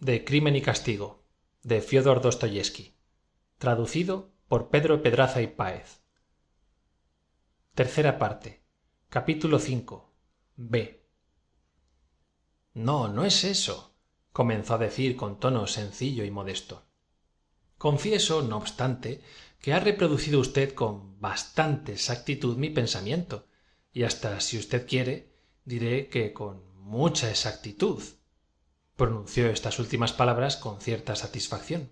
de 0.00 0.22
crimen 0.22 0.54
y 0.54 0.60
castigo 0.60 1.24
by 1.62 1.80
fiódor 1.80 2.20
dostoyevsky 2.20 2.94
traducido 3.56 4.32
por 4.48 4.68
pedro 4.68 5.02
pedraza 5.02 5.40
y 5.40 5.46
páez. 5.46 6.02
No 12.74 13.08
no 13.08 13.24
es 13.24 13.44
eso 13.44 13.94
comenzó 14.30 14.74
a 14.74 14.78
decir 14.78 15.16
con 15.16 15.40
tono 15.40 15.66
sencillo 15.66 16.24
y 16.26 16.30
modesto. 16.30 16.84
Confieso 17.78 18.42
no 18.42 18.58
obstante 18.58 19.22
que 19.58 19.72
ha 19.72 19.80
reproducido 19.80 20.38
usted 20.38 20.74
con 20.74 21.18
bastante 21.18 21.92
exactitud 21.92 22.58
mi 22.58 22.68
pensamiento 22.68 23.46
y 23.90 24.02
hasta 24.02 24.38
si 24.40 24.58
usted 24.58 24.86
quiere 24.86 25.32
diré 25.64 26.08
que 26.08 26.34
con 26.34 26.62
mucha 26.76 27.30
exactitud 27.30 28.02
pronunció 29.00 29.48
estas 29.48 29.78
últimas 29.78 30.12
palabras 30.12 30.58
con 30.58 30.78
cierta 30.78 31.16
satisfacción. 31.16 31.88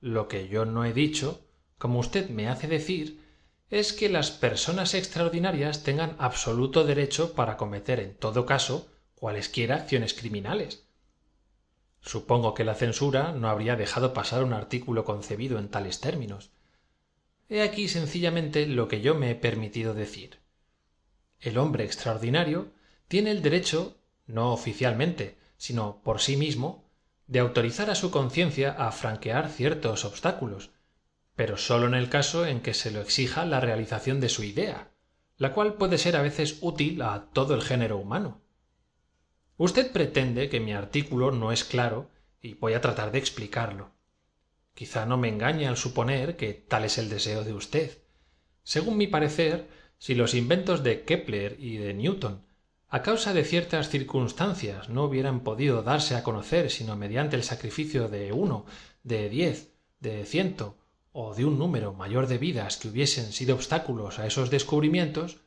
Lo 0.00 0.26
que 0.26 0.48
yo 0.48 0.64
no 0.64 0.86
he 0.86 0.94
dicho 0.94 1.44
como 1.76 1.98
usted 1.98 2.30
me 2.30 2.48
hace 2.48 2.66
decir 2.66 3.20
es 3.68 3.92
que 3.92 4.08
las 4.08 4.30
personas 4.30 4.94
extraordinarias 4.94 5.82
tengan 5.82 6.16
absoluto 6.18 6.84
derecho 6.84 7.34
para 7.34 7.58
cometer 7.58 8.00
en 8.00 8.16
todo 8.16 8.46
caso 8.46 8.88
cualesquiera 9.16 9.74
acciones 9.74 10.14
criminales. 10.14 10.86
Supongo 12.00 12.54
que 12.54 12.64
la 12.64 12.74
censura 12.74 13.32
no 13.32 13.50
habría 13.50 13.76
dejado 13.76 14.14
pasar 14.14 14.44
un 14.44 14.54
artículo 14.54 15.04
concebido 15.04 15.58
en 15.58 15.68
tales 15.68 16.00
términos. 16.00 16.52
He 17.50 17.60
aquí 17.60 17.86
sencillamente 17.88 18.66
lo 18.66 18.88
que 18.88 19.02
yo 19.02 19.14
me 19.14 19.30
he 19.30 19.34
permitido 19.34 19.92
decir. 19.92 20.38
El 21.38 21.58
hombre 21.58 21.84
extraordinario 21.84 22.72
tiene 23.08 23.30
el 23.30 23.42
derecho 23.42 23.98
no 24.26 24.54
oficialmente 24.54 25.41
sino 25.62 26.02
por 26.02 26.20
sí 26.20 26.36
mismo 26.36 26.90
de 27.28 27.38
autorizar 27.38 27.88
a 27.88 27.94
su 27.94 28.10
conciencia 28.10 28.72
a 28.72 28.90
franquear 28.90 29.48
ciertos 29.48 30.04
obstáculos 30.04 30.72
pero 31.36 31.56
sólo 31.56 31.86
en 31.86 31.94
el 31.94 32.08
caso 32.08 32.44
en 32.46 32.62
que 32.62 32.74
se 32.74 32.90
lo 32.90 33.00
exija 33.00 33.46
la 33.46 33.60
realización 33.60 34.18
de 34.18 34.28
su 34.28 34.42
idea 34.42 34.90
la 35.36 35.52
cual 35.52 35.74
puede 35.74 35.98
ser 35.98 36.16
a 36.16 36.22
veces 36.22 36.58
útil 36.62 37.00
a 37.00 37.28
todo 37.32 37.54
el 37.54 37.62
género 37.62 37.96
humano. 37.96 38.42
Usted 39.56 39.92
pretende 39.92 40.48
que 40.48 40.58
mi 40.58 40.72
artículo 40.72 41.30
no 41.30 41.52
es 41.52 41.62
claro 41.62 42.10
y 42.40 42.54
voy 42.54 42.74
a 42.74 42.80
tratar 42.80 43.12
de 43.12 43.18
explicarlo. 43.18 43.92
Quizá 44.74 45.06
no 45.06 45.16
me 45.16 45.28
engañe 45.28 45.68
al 45.68 45.76
suponer 45.76 46.36
que 46.36 46.54
tal 46.54 46.84
es 46.84 46.98
el 46.98 47.08
deseo 47.08 47.44
de 47.44 47.52
usted. 47.52 47.98
Según 48.64 48.96
mi 48.96 49.06
parecer 49.06 49.68
si 49.98 50.16
los 50.16 50.34
inventos 50.34 50.82
de 50.82 51.04
kepler 51.04 51.56
y 51.60 51.76
de 51.76 51.94
newton 51.94 52.44
a 52.92 53.00
causa 53.00 53.32
de 53.32 53.42
ciertas 53.42 53.88
circunstancias 53.88 54.90
no 54.90 55.04
hubieran 55.04 55.40
podido 55.40 55.82
darse 55.82 56.14
a 56.14 56.22
conocer 56.22 56.70
sino 56.70 56.94
mediante 56.94 57.36
el 57.36 57.42
sacrificio 57.42 58.10
de 58.10 58.32
uno 58.32 58.66
de 59.02 59.30
diez 59.30 59.72
de 60.00 60.26
ciento 60.26 60.76
o 61.10 61.34
de 61.34 61.46
un 61.46 61.58
número 61.58 61.94
mayor 61.94 62.26
de 62.26 62.36
vidas 62.36 62.76
que 62.76 62.88
hubiesen 62.88 63.32
sido 63.32 63.54
obstáculos 63.54 64.18
a 64.18 64.26
esos 64.26 64.50
descubrimientos 64.50 65.38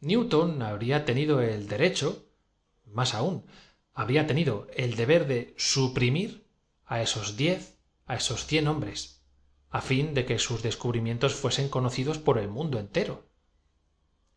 newton 0.00 0.60
habría 0.60 1.06
tenido 1.06 1.40
el 1.40 1.66
derecho 1.66 2.26
más 2.84 3.14
aún 3.14 3.46
habría 3.94 4.26
tenido 4.26 4.66
el 4.76 4.96
deber 4.96 5.26
de 5.26 5.54
suprimir 5.56 6.46
a 6.84 7.00
esos 7.00 7.38
diez 7.38 7.78
a 8.04 8.16
esos 8.16 8.44
cien 8.44 8.68
hombres 8.68 9.22
a 9.70 9.80
fin 9.80 10.12
de 10.12 10.26
que 10.26 10.38
sus 10.38 10.62
descubrimientos 10.62 11.34
fuesen 11.34 11.70
conocidos 11.70 12.18
por 12.18 12.38
el 12.38 12.48
mundo 12.48 12.78
entero. 12.78 13.26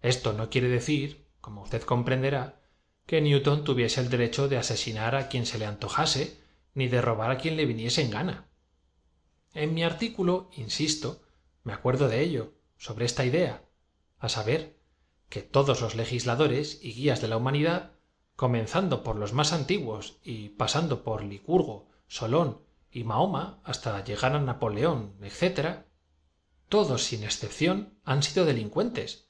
Esto 0.01 0.33
no 0.33 0.49
quiere 0.49 0.67
decir 0.67 1.28
como 1.41 1.63
usted 1.63 1.81
comprenderá 1.83 2.61
que 3.05 3.21
newton 3.21 3.63
tuviese 3.63 4.01
el 4.01 4.09
derecho 4.09 4.47
de 4.47 4.57
asesinar 4.57 5.15
a 5.15 5.29
quien 5.29 5.45
se 5.45 5.57
le 5.57 5.65
antojase 5.65 6.39
ni 6.73 6.87
de 6.87 7.01
robar 7.01 7.31
a 7.31 7.37
quien 7.37 7.57
le 7.57 7.65
viniese 7.65 8.01
en 8.01 8.11
gana. 8.11 8.47
En 9.53 9.73
mi 9.73 9.83
artículo 9.83 10.49
insisto 10.55 11.21
me 11.63 11.73
acuerdo 11.73 12.07
de 12.07 12.21
ello 12.21 12.53
sobre 12.77 13.05
esta 13.05 13.25
idea 13.25 13.63
a 14.19 14.29
saber 14.29 14.77
que 15.29 15.41
todos 15.41 15.81
los 15.81 15.95
legisladores 15.95 16.79
y 16.83 16.93
guías 16.93 17.21
de 17.21 17.27
la 17.27 17.37
humanidad 17.37 17.93
comenzando 18.35 19.03
por 19.03 19.15
los 19.15 19.33
más 19.33 19.53
antiguos 19.53 20.19
y 20.23 20.49
pasando 20.49 21.03
por 21.03 21.23
licurgo 21.23 21.89
solón 22.07 22.61
y 22.91 23.03
mahoma 23.03 23.59
hasta 23.63 24.03
llegar 24.03 24.33
a 24.33 24.39
napoleón 24.39 25.15
etc 25.21 25.83
todos 26.67 27.03
sin 27.03 27.23
excepción 27.23 27.97
han 28.05 28.23
sido 28.23 28.45
delincuentes 28.45 29.28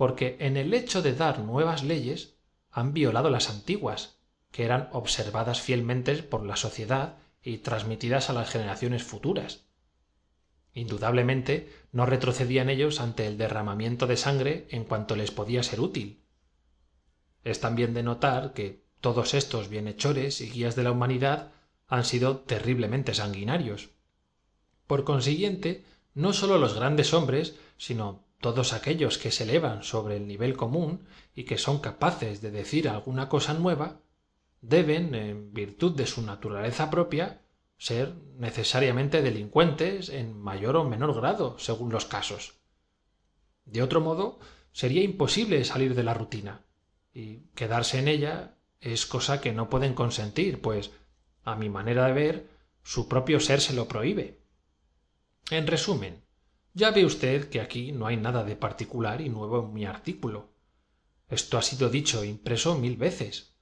porque 0.00 0.38
en 0.40 0.56
el 0.56 0.72
hecho 0.72 1.02
de 1.02 1.12
dar 1.12 1.40
nuevas 1.40 1.84
leyes 1.84 2.32
han 2.70 2.94
violado 2.94 3.28
las 3.28 3.50
antiguas 3.50 4.16
que 4.50 4.64
eran 4.64 4.88
observadas 4.92 5.60
fielmente 5.60 6.22
por 6.22 6.42
la 6.42 6.56
sociedad 6.56 7.18
y 7.42 7.58
transmitidas 7.58 8.30
a 8.30 8.32
las 8.32 8.48
generaciones 8.48 9.02
futuras. 9.02 9.66
Indudablemente 10.72 11.70
no 11.92 12.06
retrocedían 12.06 12.70
ellos 12.70 12.98
ante 12.98 13.26
el 13.26 13.36
derramamiento 13.36 14.06
de 14.06 14.16
sangre 14.16 14.68
en 14.70 14.84
cuanto 14.84 15.16
les 15.16 15.32
podía 15.32 15.62
ser 15.62 15.80
útil. 15.80 16.22
Es 17.44 17.60
también 17.60 17.92
de 17.92 18.02
notar 18.02 18.54
que 18.54 18.82
todos 19.02 19.34
estos 19.34 19.68
bienhechores 19.68 20.40
y 20.40 20.48
guías 20.48 20.76
de 20.76 20.84
la 20.84 20.92
humanidad 20.92 21.52
han 21.88 22.06
sido 22.06 22.38
terriblemente 22.38 23.12
sanguinarios. 23.12 23.90
Por 24.86 25.04
consiguiente 25.04 25.84
no 26.14 26.32
sólo 26.32 26.56
los 26.56 26.72
grandes 26.72 27.12
hombres 27.12 27.56
sino 27.76 28.29
todos 28.40 28.72
aquellos 28.72 29.18
que 29.18 29.30
se 29.30 29.44
elevan 29.44 29.82
sobre 29.82 30.16
el 30.16 30.26
nivel 30.26 30.56
común 30.56 31.06
y 31.34 31.44
que 31.44 31.58
son 31.58 31.78
capaces 31.78 32.40
de 32.40 32.50
decir 32.50 32.88
alguna 32.88 33.28
cosa 33.28 33.54
nueva 33.54 34.00
deben 34.62 35.14
en 35.14 35.52
virtud 35.52 35.92
de 35.92 36.06
su 36.06 36.22
naturaleza 36.22 36.90
propia 36.90 37.42
ser 37.76 38.14
necesariamente 38.36 39.22
delincuentes 39.22 40.08
en 40.08 40.38
mayor 40.38 40.76
o 40.76 40.84
menor 40.84 41.14
grado 41.14 41.58
según 41.58 41.90
los 41.92 42.04
casos. 42.04 42.54
De 43.64 43.82
otro 43.82 44.00
modo 44.00 44.38
sería 44.72 45.02
imposible 45.02 45.64
salir 45.64 45.94
de 45.94 46.02
la 46.02 46.14
rutina 46.14 46.64
y 47.12 47.40
quedarse 47.54 47.98
en 47.98 48.08
ella 48.08 48.56
es 48.80 49.06
cosa 49.06 49.40
que 49.40 49.52
no 49.52 49.68
pueden 49.68 49.94
consentir 49.94 50.60
pues 50.60 50.90
a 51.42 51.56
mi 51.56 51.68
manera 51.68 52.06
de 52.06 52.12
ver 52.12 52.48
su 52.82 53.08
propio 53.08 53.40
ser 53.40 53.60
se 53.60 53.74
lo 53.74 53.88
prohíbe. 53.88 54.40
En 55.50 55.66
resumen 55.66 56.22
ya 56.80 56.92
ve 56.92 57.04
usted 57.04 57.50
que 57.50 57.60
aquí 57.60 57.92
no 57.92 58.06
hay 58.06 58.16
nada 58.16 58.42
de 58.42 58.56
particular 58.56 59.20
y 59.20 59.28
nuevo 59.28 59.62
en 59.62 59.74
mi 59.74 59.84
artículo. 59.84 60.48
Esto 61.28 61.58
ha 61.58 61.62
sido 61.62 61.90
dicho 61.90 62.22
e 62.22 62.26
impreso 62.26 62.74
mil 62.78 62.96
veces. 62.96 63.54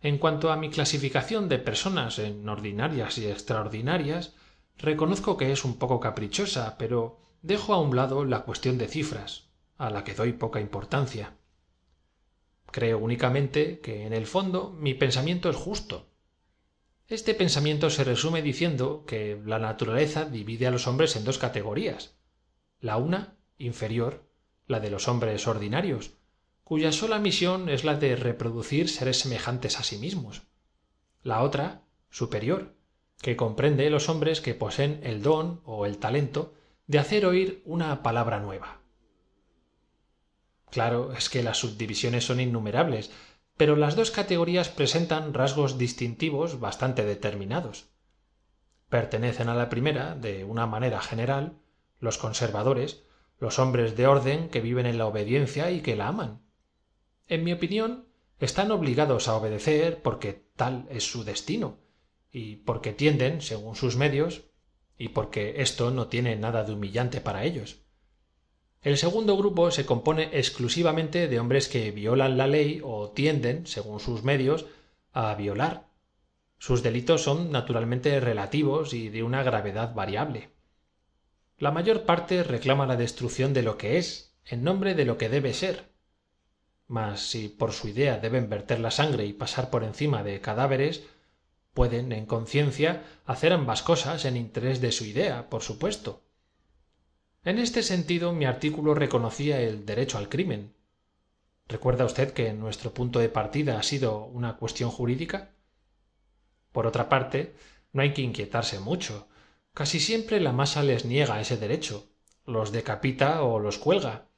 En 0.00 0.18
cuanto 0.18 0.50
a 0.50 0.56
mi 0.56 0.68
clasificación 0.68 1.48
de 1.48 1.60
personas 1.60 2.18
en 2.18 2.48
ordinarias 2.48 3.18
y 3.18 3.28
extraordinarias 3.28 4.34
reconozco 4.78 5.36
que 5.36 5.52
es 5.52 5.64
un 5.64 5.78
poco 5.78 6.00
caprichosa 6.00 6.76
pero 6.76 7.20
dejo 7.40 7.72
a 7.72 7.80
un 7.80 7.94
lado 7.94 8.24
la 8.24 8.40
cuestión 8.40 8.78
de 8.78 8.88
cifras 8.88 9.50
a 9.78 9.88
la 9.88 10.02
que 10.02 10.14
doy 10.14 10.32
poca 10.32 10.60
importancia. 10.60 11.36
Creo 12.72 12.98
únicamente 12.98 13.78
que 13.78 14.06
en 14.06 14.12
el 14.12 14.26
fondo 14.26 14.70
mi 14.76 14.94
pensamiento 14.94 15.50
es 15.50 15.56
justo. 15.56 16.08
Este 17.06 17.32
pensamiento 17.34 17.90
se 17.90 18.02
resume 18.02 18.42
diciendo 18.42 19.04
que 19.06 19.40
la 19.46 19.60
naturaleza 19.60 20.24
divide 20.24 20.66
a 20.66 20.72
los 20.72 20.88
hombres 20.88 21.14
en 21.14 21.24
dos 21.24 21.38
categorías 21.38 22.18
la 22.80 22.96
una 22.96 23.36
inferior 23.58 24.28
la 24.66 24.80
de 24.80 24.90
los 24.90 25.08
hombres 25.08 25.46
ordinarios 25.46 26.12
cuya 26.64 26.92
sola 26.92 27.18
misión 27.18 27.68
es 27.68 27.84
la 27.84 27.96
de 27.96 28.14
reproducir 28.14 28.88
seres 28.88 29.18
semejantes 29.18 29.80
a 29.80 29.82
sí 29.82 29.98
mismos. 29.98 30.42
La 31.22 31.42
otra 31.42 31.82
superior 32.10 32.76
que 33.20 33.36
comprende 33.36 33.90
los 33.90 34.08
hombres 34.08 34.40
que 34.40 34.54
poseen 34.54 35.00
el 35.02 35.22
don 35.22 35.60
o 35.64 35.84
el 35.84 35.98
talento 35.98 36.54
de 36.86 37.00
hacer 37.00 37.26
oír 37.26 37.62
una 37.66 38.02
palabra 38.02 38.38
nueva. 38.38 38.80
Claro 40.70 41.12
es 41.12 41.28
que 41.28 41.42
las 41.42 41.58
subdivisiones 41.58 42.24
son 42.24 42.40
innumerables 42.40 43.10
pero 43.60 43.76
las 43.76 43.94
dos 43.94 44.10
categorías 44.10 44.70
presentan 44.70 45.34
rasgos 45.34 45.76
distintivos 45.76 46.60
bastante 46.60 47.04
determinados. 47.04 47.90
Pertenecen 48.88 49.50
a 49.50 49.54
la 49.54 49.68
primera 49.68 50.14
de 50.14 50.44
una 50.44 50.64
manera 50.66 51.02
general 51.02 51.58
los 52.00 52.18
conservadores 52.18 53.04
los 53.40 53.58
hombres 53.58 53.96
de 53.96 54.06
orden 54.06 54.50
que 54.50 54.60
viven 54.60 54.86
en 54.86 54.98
la 54.98 55.06
obediencia 55.06 55.70
y 55.70 55.80
que 55.80 55.96
la 55.96 56.08
aman. 56.08 56.42
En 57.26 57.42
mi 57.42 57.52
opinión 57.52 58.06
están 58.38 58.70
obligados 58.70 59.28
a 59.28 59.36
obedecer 59.36 60.02
porque 60.02 60.44
tal 60.56 60.86
es 60.90 61.10
su 61.10 61.24
destino 61.24 61.78
y 62.30 62.56
porque 62.56 62.92
tienden 62.92 63.40
según 63.40 63.74
sus 63.76 63.96
medios 63.96 64.42
y 64.98 65.08
porque 65.08 65.62
esto 65.62 65.90
no 65.90 66.08
tiene 66.08 66.36
nada 66.36 66.64
de 66.64 66.72
humillante 66.72 67.20
para 67.20 67.44
ellos. 67.44 67.80
El 68.82 68.98
segundo 68.98 69.36
grupo 69.36 69.70
se 69.70 69.86
compone 69.86 70.30
exclusivamente 70.32 71.26
de 71.26 71.40
hombres 71.40 71.68
que 71.68 71.90
violan 71.90 72.36
la 72.36 72.46
ley 72.46 72.80
o 72.84 73.10
tienden 73.10 73.66
según 73.66 74.00
sus 74.00 74.22
medios 74.22 74.66
a 75.12 75.34
violar. 75.34 75.88
Sus 76.58 76.82
delitos 76.82 77.22
son 77.22 77.50
naturalmente 77.50 78.20
relativos 78.20 78.92
y 78.92 79.08
de 79.08 79.22
una 79.22 79.42
gravedad 79.42 79.94
variable 79.94 80.50
la 81.60 81.70
mayor 81.70 82.04
parte 82.04 82.42
reclama 82.42 82.86
la 82.86 82.96
destrucción 82.96 83.52
de 83.52 83.62
lo 83.62 83.76
que 83.76 83.98
es 83.98 84.34
en 84.46 84.64
nombre 84.64 84.94
de 84.94 85.04
lo 85.04 85.18
que 85.18 85.28
debe 85.28 85.52
ser. 85.52 85.90
Mas 86.86 87.20
si 87.20 87.48
por 87.48 87.72
su 87.72 87.86
idea 87.86 88.18
deben 88.18 88.48
verter 88.48 88.80
la 88.80 88.90
sangre 88.90 89.26
y 89.26 89.34
pasar 89.34 89.70
por 89.70 89.84
encima 89.84 90.24
de 90.24 90.40
cadáveres 90.40 91.04
pueden 91.74 92.12
en 92.12 92.24
conciencia 92.24 93.04
hacer 93.26 93.52
ambas 93.52 93.82
cosas 93.82 94.24
en 94.24 94.38
interés 94.38 94.80
de 94.80 94.90
su 94.90 95.04
idea 95.04 95.50
por 95.50 95.60
supuesto. 95.62 96.22
En 97.44 97.58
este 97.58 97.82
sentido 97.82 98.32
mi 98.32 98.46
artículo 98.46 98.94
reconocía 98.94 99.60
el 99.60 99.84
derecho 99.84 100.16
al 100.16 100.30
crimen. 100.30 100.74
Recuerda 101.68 102.06
usted 102.06 102.32
que 102.32 102.54
nuestro 102.54 102.94
punto 102.94 103.18
de 103.18 103.28
partida 103.28 103.78
ha 103.78 103.82
sido 103.82 104.24
una 104.24 104.56
cuestión 104.56 104.90
jurídica 104.90 105.50
por 106.72 106.86
otra 106.86 107.08
parte 107.08 107.54
no 107.92 108.02
hay 108.02 108.12
que 108.12 108.22
inquietarse 108.22 108.80
mucho 108.80 109.28
casi 109.74 110.00
siempre 110.00 110.40
la 110.40 110.52
masa 110.52 110.82
les 110.82 111.04
niega 111.04 111.40
ese 111.40 111.56
derecho 111.56 112.08
los 112.44 112.72
decapita 112.72 113.42
o 113.42 113.58
los 113.58 113.78
cuelga 113.78 114.28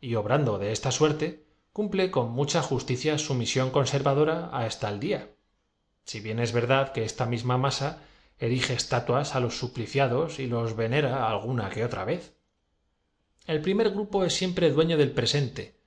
y 0.00 0.14
obrando 0.14 0.58
de 0.58 0.72
esta 0.72 0.90
suerte 0.90 1.44
cumple 1.72 2.10
con 2.10 2.30
mucha 2.30 2.62
justicia 2.62 3.18
su 3.18 3.34
misión 3.34 3.70
conservadora 3.70 4.50
hasta 4.52 4.88
el 4.88 5.00
día 5.00 5.30
si 6.04 6.20
bien 6.20 6.38
es 6.38 6.52
verdad 6.52 6.92
que 6.92 7.04
esta 7.04 7.26
misma 7.26 7.58
masa 7.58 8.02
erige 8.38 8.74
estatuas 8.74 9.34
a 9.34 9.40
los 9.40 9.58
supliciados 9.58 10.38
y 10.38 10.46
los 10.46 10.74
venera 10.74 11.28
alguna 11.30 11.68
que 11.68 11.84
otra 11.84 12.06
vez. 12.06 12.34
El 13.46 13.60
primer 13.60 13.90
grupo 13.90 14.24
es 14.24 14.34
siempre 14.34 14.70
dueño 14.70 14.96
del 14.96 15.12
presente 15.12 15.78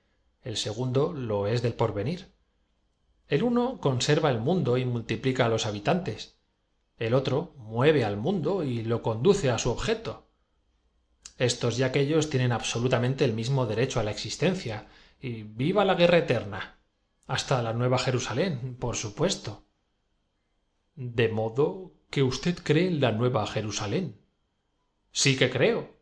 el 0.44 0.58
segundo 0.58 1.14
lo 1.14 1.46
es 1.46 1.62
del 1.62 1.72
porvenir. 1.72 2.32
El 3.28 3.42
uno 3.42 3.80
conserva 3.80 4.30
el 4.30 4.40
mundo 4.40 4.76
y 4.76 4.84
multiplica 4.84 5.46
a 5.46 5.48
los 5.48 5.64
habitantes 5.64 6.36
el 6.98 7.14
otro 7.14 7.54
mueve 7.56 8.04
al 8.04 8.16
mundo 8.16 8.62
y 8.62 8.82
lo 8.82 9.02
conduce 9.02 9.50
a 9.50 9.58
su 9.58 9.70
objeto. 9.70 10.28
Estos 11.38 11.78
y 11.78 11.82
aquellos 11.82 12.30
tienen 12.30 12.52
absolutamente 12.52 13.24
el 13.24 13.32
mismo 13.32 13.66
derecho 13.66 13.98
a 13.98 14.04
la 14.04 14.12
existencia 14.12 14.86
y 15.20 15.42
viva 15.42 15.84
la 15.84 15.94
guerra 15.94 16.18
eterna. 16.18 16.78
Hasta 17.26 17.62
la 17.62 17.72
nueva 17.72 17.98
jerusalén 17.98 18.76
por 18.76 18.96
supuesto. 18.96 19.64
De 20.94 21.28
modo 21.28 21.92
que 22.10 22.22
usted 22.22 22.56
cree 22.62 22.86
en 22.86 23.00
la 23.00 23.10
nueva 23.10 23.46
jerusalén. 23.46 24.20
Sí 25.10 25.36
que 25.36 25.50
creo 25.50 25.94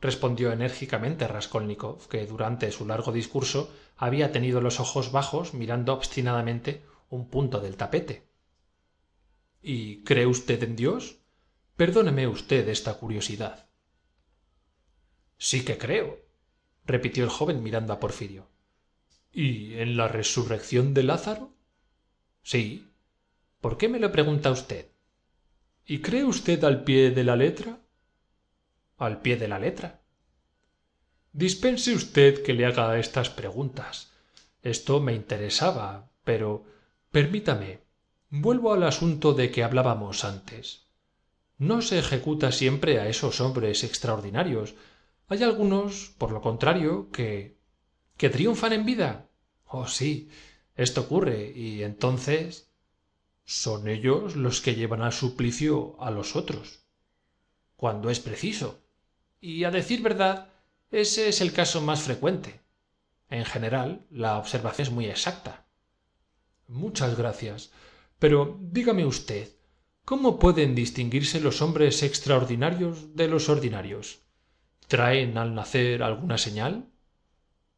respondió 0.00 0.52
enérgicamente 0.52 1.26
raskolnikov 1.26 2.08
que 2.08 2.24
durante 2.24 2.70
su 2.70 2.86
largo 2.86 3.12
discurso 3.12 3.70
había 3.96 4.30
tenido 4.30 4.60
los 4.60 4.78
ojos 4.78 5.10
bajos 5.10 5.54
mirando 5.54 5.92
obstinadamente 5.92 6.84
un 7.10 7.28
punto 7.28 7.60
del 7.60 7.76
tapete 7.76 8.27
y 9.68 10.02
cree 10.02 10.24
usted 10.24 10.62
en 10.62 10.76
dios 10.76 11.18
perdóneme 11.76 12.26
usted 12.26 12.66
esta 12.70 12.94
curiosidad. 12.94 13.68
Sí 15.36 15.62
que 15.62 15.76
creo 15.76 16.24
repitió 16.86 17.22
el 17.22 17.28
joven 17.28 17.62
mirando 17.62 17.92
a 17.92 18.00
porfirio. 18.00 18.48
Y 19.30 19.74
en 19.74 19.98
la 19.98 20.08
resurrección 20.08 20.94
de 20.94 21.02
lázaro 21.02 21.52
sí. 22.42 22.88
Por 23.60 23.76
qué 23.76 23.90
me 23.90 23.98
lo 23.98 24.10
pregunta 24.10 24.50
usted 24.50 24.90
y 25.84 26.00
cree 26.00 26.24
usted 26.24 26.64
al 26.64 26.82
pie 26.84 27.10
de 27.10 27.24
la 27.24 27.36
letra 27.36 27.78
al 28.96 29.20
pie 29.20 29.36
de 29.36 29.48
la 29.48 29.58
letra. 29.58 30.00
Dispense 31.32 31.94
usted 31.94 32.42
que 32.42 32.54
le 32.54 32.64
haga 32.64 32.98
estas 32.98 33.28
preguntas. 33.28 34.14
Esto 34.62 34.98
me 34.98 35.12
interesaba 35.12 36.10
pero 36.24 36.64
permítame 37.10 37.87
vuelvo 38.30 38.72
al 38.72 38.82
asunto 38.82 39.34
de 39.34 39.50
que 39.50 39.64
hablábamos 39.64 40.24
antes. 40.24 40.86
No 41.56 41.82
se 41.82 41.98
ejecuta 41.98 42.52
siempre 42.52 43.00
a 43.00 43.08
esos 43.08 43.40
hombres 43.40 43.84
extraordinarios. 43.84 44.74
Hay 45.28 45.42
algunos 45.42 46.14
por 46.18 46.30
lo 46.32 46.40
contrario 46.40 47.10
que 47.10 47.58
que 48.18 48.28
triunfan 48.28 48.72
en 48.74 48.84
vida. 48.84 49.28
Oh 49.64 49.86
sí 49.86 50.28
esto 50.78 51.00
ocurre 51.02 51.52
y 51.54 51.82
entonces 51.82 52.70
son 53.44 53.88
ellos 53.88 54.36
los 54.36 54.60
que 54.60 54.76
llevan 54.76 55.02
al 55.02 55.12
suplicio 55.12 55.96
a 56.00 56.10
los 56.10 56.36
otros 56.36 56.84
cuando 57.76 58.10
es 58.10 58.20
preciso. 58.20 58.80
Y 59.40 59.64
a 59.64 59.70
decir 59.70 60.02
verdad 60.02 60.52
ese 60.90 61.28
es 61.28 61.40
el 61.40 61.52
caso 61.52 61.80
más 61.80 62.02
frecuente. 62.02 62.60
En 63.28 63.44
general 63.44 64.06
la 64.10 64.38
observación 64.38 64.86
es 64.86 64.92
muy 64.92 65.06
exacta. 65.06 65.66
Muchas 66.66 67.16
gracias 67.16 67.70
pero 68.18 68.58
dígame 68.60 69.06
usted 69.06 69.48
cómo 70.04 70.38
pueden 70.38 70.74
distinguirse 70.74 71.40
los 71.40 71.62
hombres 71.62 72.02
extraordinarios 72.02 73.14
de 73.14 73.28
los 73.28 73.48
ordinarios 73.48 74.20
traen 74.86 75.38
al 75.38 75.54
nacer 75.54 76.02
alguna 76.02 76.38
señal 76.38 76.88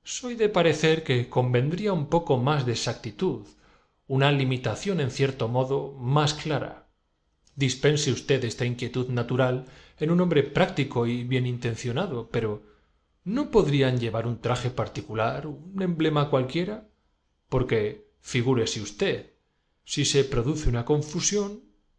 soy 0.02 0.34
de 0.34 0.48
parecer 0.48 1.04
que 1.04 1.28
convendría 1.28 1.92
un 1.92 2.06
poco 2.06 2.38
más 2.38 2.64
de 2.64 2.72
exactitud 2.72 3.46
una 4.06 4.32
limitación 4.32 4.98
en 5.00 5.12
cierto 5.12 5.46
modo 5.46 5.92
más 5.92 6.34
clara. 6.34 6.88
Dispense 7.54 8.10
usted 8.10 8.42
esta 8.44 8.64
inquietud 8.64 9.08
natural 9.08 9.66
en 9.98 10.10
un 10.10 10.20
hombre 10.20 10.42
práctico 10.42 11.06
y 11.06 11.24
bien 11.24 11.46
intencionado 11.46 12.28
pero 12.30 12.62
no 13.24 13.50
podrían 13.50 14.00
llevar 14.00 14.26
un 14.26 14.40
traje 14.40 14.70
particular 14.70 15.46
un 15.46 15.82
emblema 15.82 16.30
cualquiera 16.30 16.88
porque 17.48 18.08
figúrese 18.20 18.80
usted 18.80 19.29
si 19.92 20.04
se 20.04 20.22
produce 20.24 20.68
una 20.68 20.84
confusión 20.84 21.48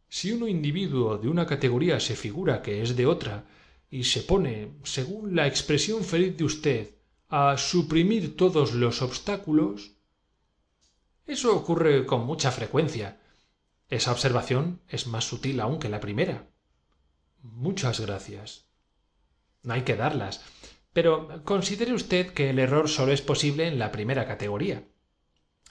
si 0.08 0.32
un 0.32 0.48
individuo 0.48 1.18
de 1.18 1.28
una 1.28 1.46
categoría 1.46 2.00
se 2.00 2.16
figura 2.16 2.62
que 2.62 2.82
es 2.82 2.96
de 2.96 3.06
otra 3.06 3.36
y 3.90 4.06
se 4.06 4.22
pone 4.22 4.54
según 4.84 5.36
la 5.36 5.46
expresión 5.48 6.04
feliz 6.12 6.38
de 6.38 6.46
usted 6.46 6.82
a 7.28 7.58
suprimir 7.58 8.38
todos 8.38 8.74
los 8.74 9.02
obstáculos 9.02 9.92
eso 11.32 11.56
ocurre 11.56 12.06
con 12.06 12.26
mucha 12.26 12.52
frecuencia. 12.52 13.22
Esa 13.90 14.12
observación 14.12 14.82
es 14.90 15.08
más 15.08 15.26
sutil 15.26 15.60
aún 15.60 15.80
que 15.80 15.90
la 15.90 16.00
primera. 16.00 16.50
Muchas 17.42 18.00
gracias. 18.00 18.66
No 19.64 19.74
hay 19.74 19.84
que 19.84 19.96
darlas. 19.96 20.44
Pero 20.94 21.44
considere 21.46 21.94
usted 21.94 22.34
que 22.34 22.50
el 22.50 22.60
error 22.60 22.90
sólo 22.90 23.14
es 23.14 23.22
posible 23.22 23.68
en 23.68 23.80
la 23.80 23.92
primera 23.92 24.26
categoría. 24.26 24.84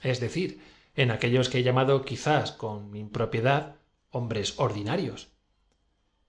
Es 0.01 0.19
decir 0.19 0.61
en 0.95 1.11
aquellos 1.11 1.49
que 1.49 1.59
he 1.59 1.63
llamado 1.63 2.03
quizás 2.03 2.51
con 2.51 2.95
impropiedad 2.95 3.75
hombres 4.09 4.59
ordinarios. 4.59 5.29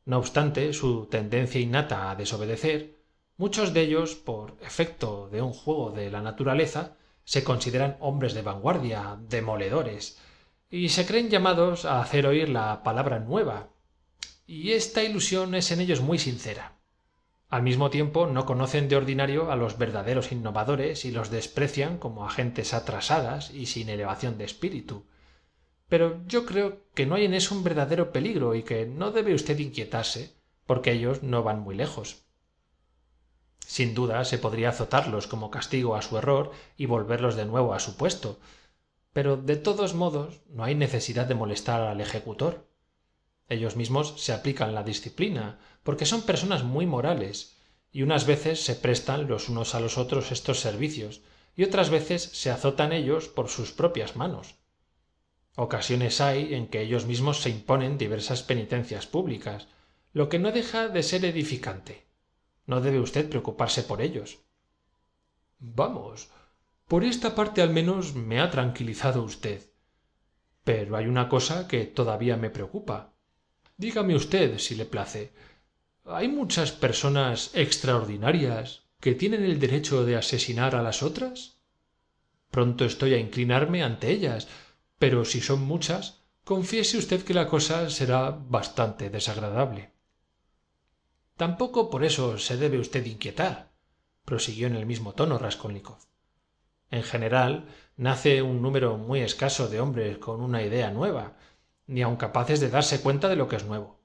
No 0.05 0.19
obstante 0.19 0.73
su 0.73 1.06
tendencia 1.06 1.61
innata 1.61 2.11
a 2.11 2.17
desobedecer 2.17 2.99
muchos 3.37 3.73
de 3.73 3.82
ellos 3.82 4.14
por 4.14 4.56
efecto 4.61 5.29
de 5.31 5.43
un 5.43 5.53
juego 5.53 5.91
de 5.91 6.11
la 6.11 6.23
naturaleza 6.23 6.97
se 7.25 7.44
consideran 7.44 7.97
hombres 8.00 8.35
de 8.35 8.43
vanguardia 8.43 9.19
demoledores 9.29 10.19
y 10.70 10.88
se 10.88 11.06
creen 11.06 11.29
llamados 11.29 11.85
a 11.85 12.00
hacer 12.00 12.26
oír 12.26 12.49
la 12.49 12.82
palabra 12.82 13.19
nueva. 13.20 13.69
Y 14.47 14.73
esta 14.73 15.02
ilusión 15.02 15.54
es 15.54 15.71
en 15.71 15.81
ellos 15.81 16.00
muy 16.00 16.19
sincera 16.19 16.81
al 17.52 17.62
mismo 17.62 17.90
tiempo 17.90 18.26
no 18.26 18.47
conocen 18.47 18.88
de 18.88 18.97
ordinario 18.97 19.52
a 19.52 19.56
los 19.56 19.76
verdaderos 19.76 20.32
innovadores 20.32 21.04
y 21.04 21.11
los 21.11 21.28
desprecian 21.30 21.99
como 21.99 22.25
a 22.25 22.30
gentes 22.30 22.73
atrasadas 22.73 23.50
y 23.50 23.66
sin 23.66 23.90
elevación 23.90 24.38
de 24.38 24.44
espíritu. 24.44 25.04
Pero 25.87 26.23
yo 26.26 26.47
creo 26.47 26.78
que 26.94 27.04
no 27.04 27.14
hay 27.14 27.26
en 27.26 27.35
eso 27.35 27.54
un 27.54 27.62
verdadero 27.62 28.11
peligro 28.11 28.54
y 28.54 28.62
que 28.62 28.87
no 28.87 29.11
debe 29.11 29.35
usted 29.35 29.59
inquietarse 29.59 30.35
porque 30.64 30.92
ellos 30.92 31.23
no 31.23 31.42
van 31.42 31.61
muy 31.61 31.75
lejos. 31.75 32.25
Sin 33.59 33.94
duda 33.94 34.25
se 34.25 34.38
podría 34.38 34.71
azotarlos 34.71 35.26
como 35.26 35.50
castigo 35.50 35.94
a 35.94 36.00
su 36.00 36.16
error 36.16 36.52
y 36.78 36.87
volverlos 36.87 37.37
de 37.37 37.44
nuevo 37.44 37.75
a 37.75 37.80
su 37.80 37.99
puesto. 37.99 38.40
Pero 39.12 39.37
de 39.37 39.56
todos 39.56 39.92
modos 39.92 40.40
no 40.49 40.64
hay 40.64 40.75
necesidad 40.75 41.26
de 41.26 41.35
molestar 41.35 41.82
al 41.82 42.00
ejecutor. 42.00 42.66
Ellos 43.50 43.76
mismos 43.76 44.14
se 44.16 44.32
aplican 44.32 44.75
la 44.75 44.85
disciplina 44.85 45.59
porque 45.82 46.06
son 46.06 46.22
personas 46.22 46.64
muy 46.64 46.86
morales 46.86 47.56
y 47.90 48.02
unas 48.02 48.26
veces 48.26 48.64
se 48.64 48.74
prestan 48.74 49.28
los 49.28 49.48
unos 49.48 49.74
a 49.74 49.80
los 49.80 49.98
otros 49.98 50.32
estos 50.32 50.60
servicios 50.60 51.22
y 51.54 51.64
otras 51.64 51.90
veces 51.90 52.22
se 52.22 52.50
azotan 52.50 52.92
ellos 52.92 53.28
por 53.28 53.48
sus 53.48 53.72
propias 53.72 54.16
manos. 54.16 54.54
Ocasiones 55.54 56.20
hay 56.20 56.54
en 56.54 56.68
que 56.68 56.80
ellos 56.80 57.04
mismos 57.04 57.42
se 57.42 57.50
imponen 57.50 57.98
diversas 57.98 58.42
penitencias 58.42 59.06
públicas 59.06 59.68
lo 60.12 60.28
que 60.28 60.38
no 60.38 60.52
deja 60.52 60.88
de 60.88 61.02
ser 61.02 61.24
edificante. 61.24 62.06
No 62.66 62.80
debe 62.80 63.00
usted 63.00 63.28
preocuparse 63.28 63.82
por 63.82 64.00
ellos. 64.00 64.38
Vamos 65.58 66.30
por 66.88 67.04
esta 67.04 67.34
parte 67.34 67.62
al 67.62 67.70
menos 67.70 68.14
me 68.14 68.40
ha 68.40 68.50
tranquilizado 68.50 69.22
usted. 69.22 69.62
Pero 70.64 70.96
hay 70.96 71.06
una 71.06 71.28
cosa 71.28 71.66
que 71.66 71.86
todavía 71.86 72.36
me 72.36 72.50
preocupa. 72.50 73.14
Dígame 73.78 74.14
usted 74.14 74.58
si 74.58 74.74
le 74.74 74.84
place 74.84 75.32
hay 76.04 76.28
muchas 76.28 76.73
personas 76.73 77.50
extraordinarias 77.54 78.82
que 79.00 79.14
tienen 79.14 79.44
el 79.44 79.59
derecho 79.59 80.04
de 80.04 80.16
asesinar 80.16 80.75
a 80.75 80.82
las 80.82 81.02
otras 81.02 81.59
pronto 82.50 82.85
estoy 82.85 83.14
a 83.14 83.18
inclinarme 83.18 83.82
ante 83.82 84.11
ellas 84.11 84.49
pero 84.99 85.25
si 85.25 85.40
son 85.40 85.62
muchas 85.62 86.23
confiese 86.44 86.99
usted 86.99 87.25
que 87.25 87.35
la 87.35 87.49
cosa 87.49 87.88
será 87.88 88.30
bastante 88.30 89.11
desagradable. 89.11 89.92
Tampoco 91.37 91.88
por 91.88 92.04
eso 92.04 92.38
se 92.38 92.56
debe 92.56 92.78
usted 92.78 93.04
inquietar 93.06 93.73
prosiguió 94.25 94.66
en 94.66 94.76
el 94.76 94.87
mismo 94.87 95.12
tono 95.14 95.38
raskolnikov. 95.38 95.99
En 96.90 97.02
general 97.02 97.66
nace 97.97 98.42
un 98.42 98.62
número 98.62 98.97
muy 98.97 99.21
escaso 99.21 99.68
de 99.68 99.80
hombres 99.80 100.18
con 100.18 100.40
una 100.40 100.62
idea 100.62 100.90
nueva, 100.90 101.37
ni 101.87 102.02
aun 102.02 102.16
capaces 102.16 102.61
de 102.61 102.71
darse 102.71 103.00
cuenta 103.00 103.28
de 103.28 103.37
lo 103.37 103.49
que 103.49 103.56
es 103.56 103.64
nuevo. 103.64 104.01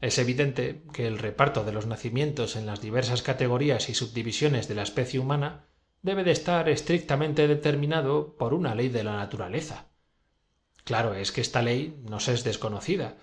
Es 0.00 0.18
evidente 0.18 0.82
que 0.92 1.06
el 1.06 1.18
reparto 1.18 1.64
de 1.64 1.72
los 1.72 1.86
nacimientos 1.86 2.56
en 2.56 2.66
las 2.66 2.80
diversas 2.80 3.22
categorías 3.22 3.88
y 3.90 3.94
subdivisiones 3.94 4.66
de 4.66 4.74
la 4.74 4.82
especie 4.82 5.20
humana 5.20 5.66
debe 6.02 6.24
de 6.24 6.32
estar 6.32 6.68
estrictamente 6.70 7.46
determinado 7.46 8.36
por 8.36 8.54
una 8.54 8.74
ley 8.74 8.88
de 8.88 9.04
la 9.04 9.16
naturaleza. 9.16 9.88
Claro 10.84 11.14
es 11.14 11.32
que 11.32 11.42
esta 11.42 11.60
ley 11.60 12.00
nos 12.08 12.28
es 12.28 12.44
desconocida, 12.44 13.16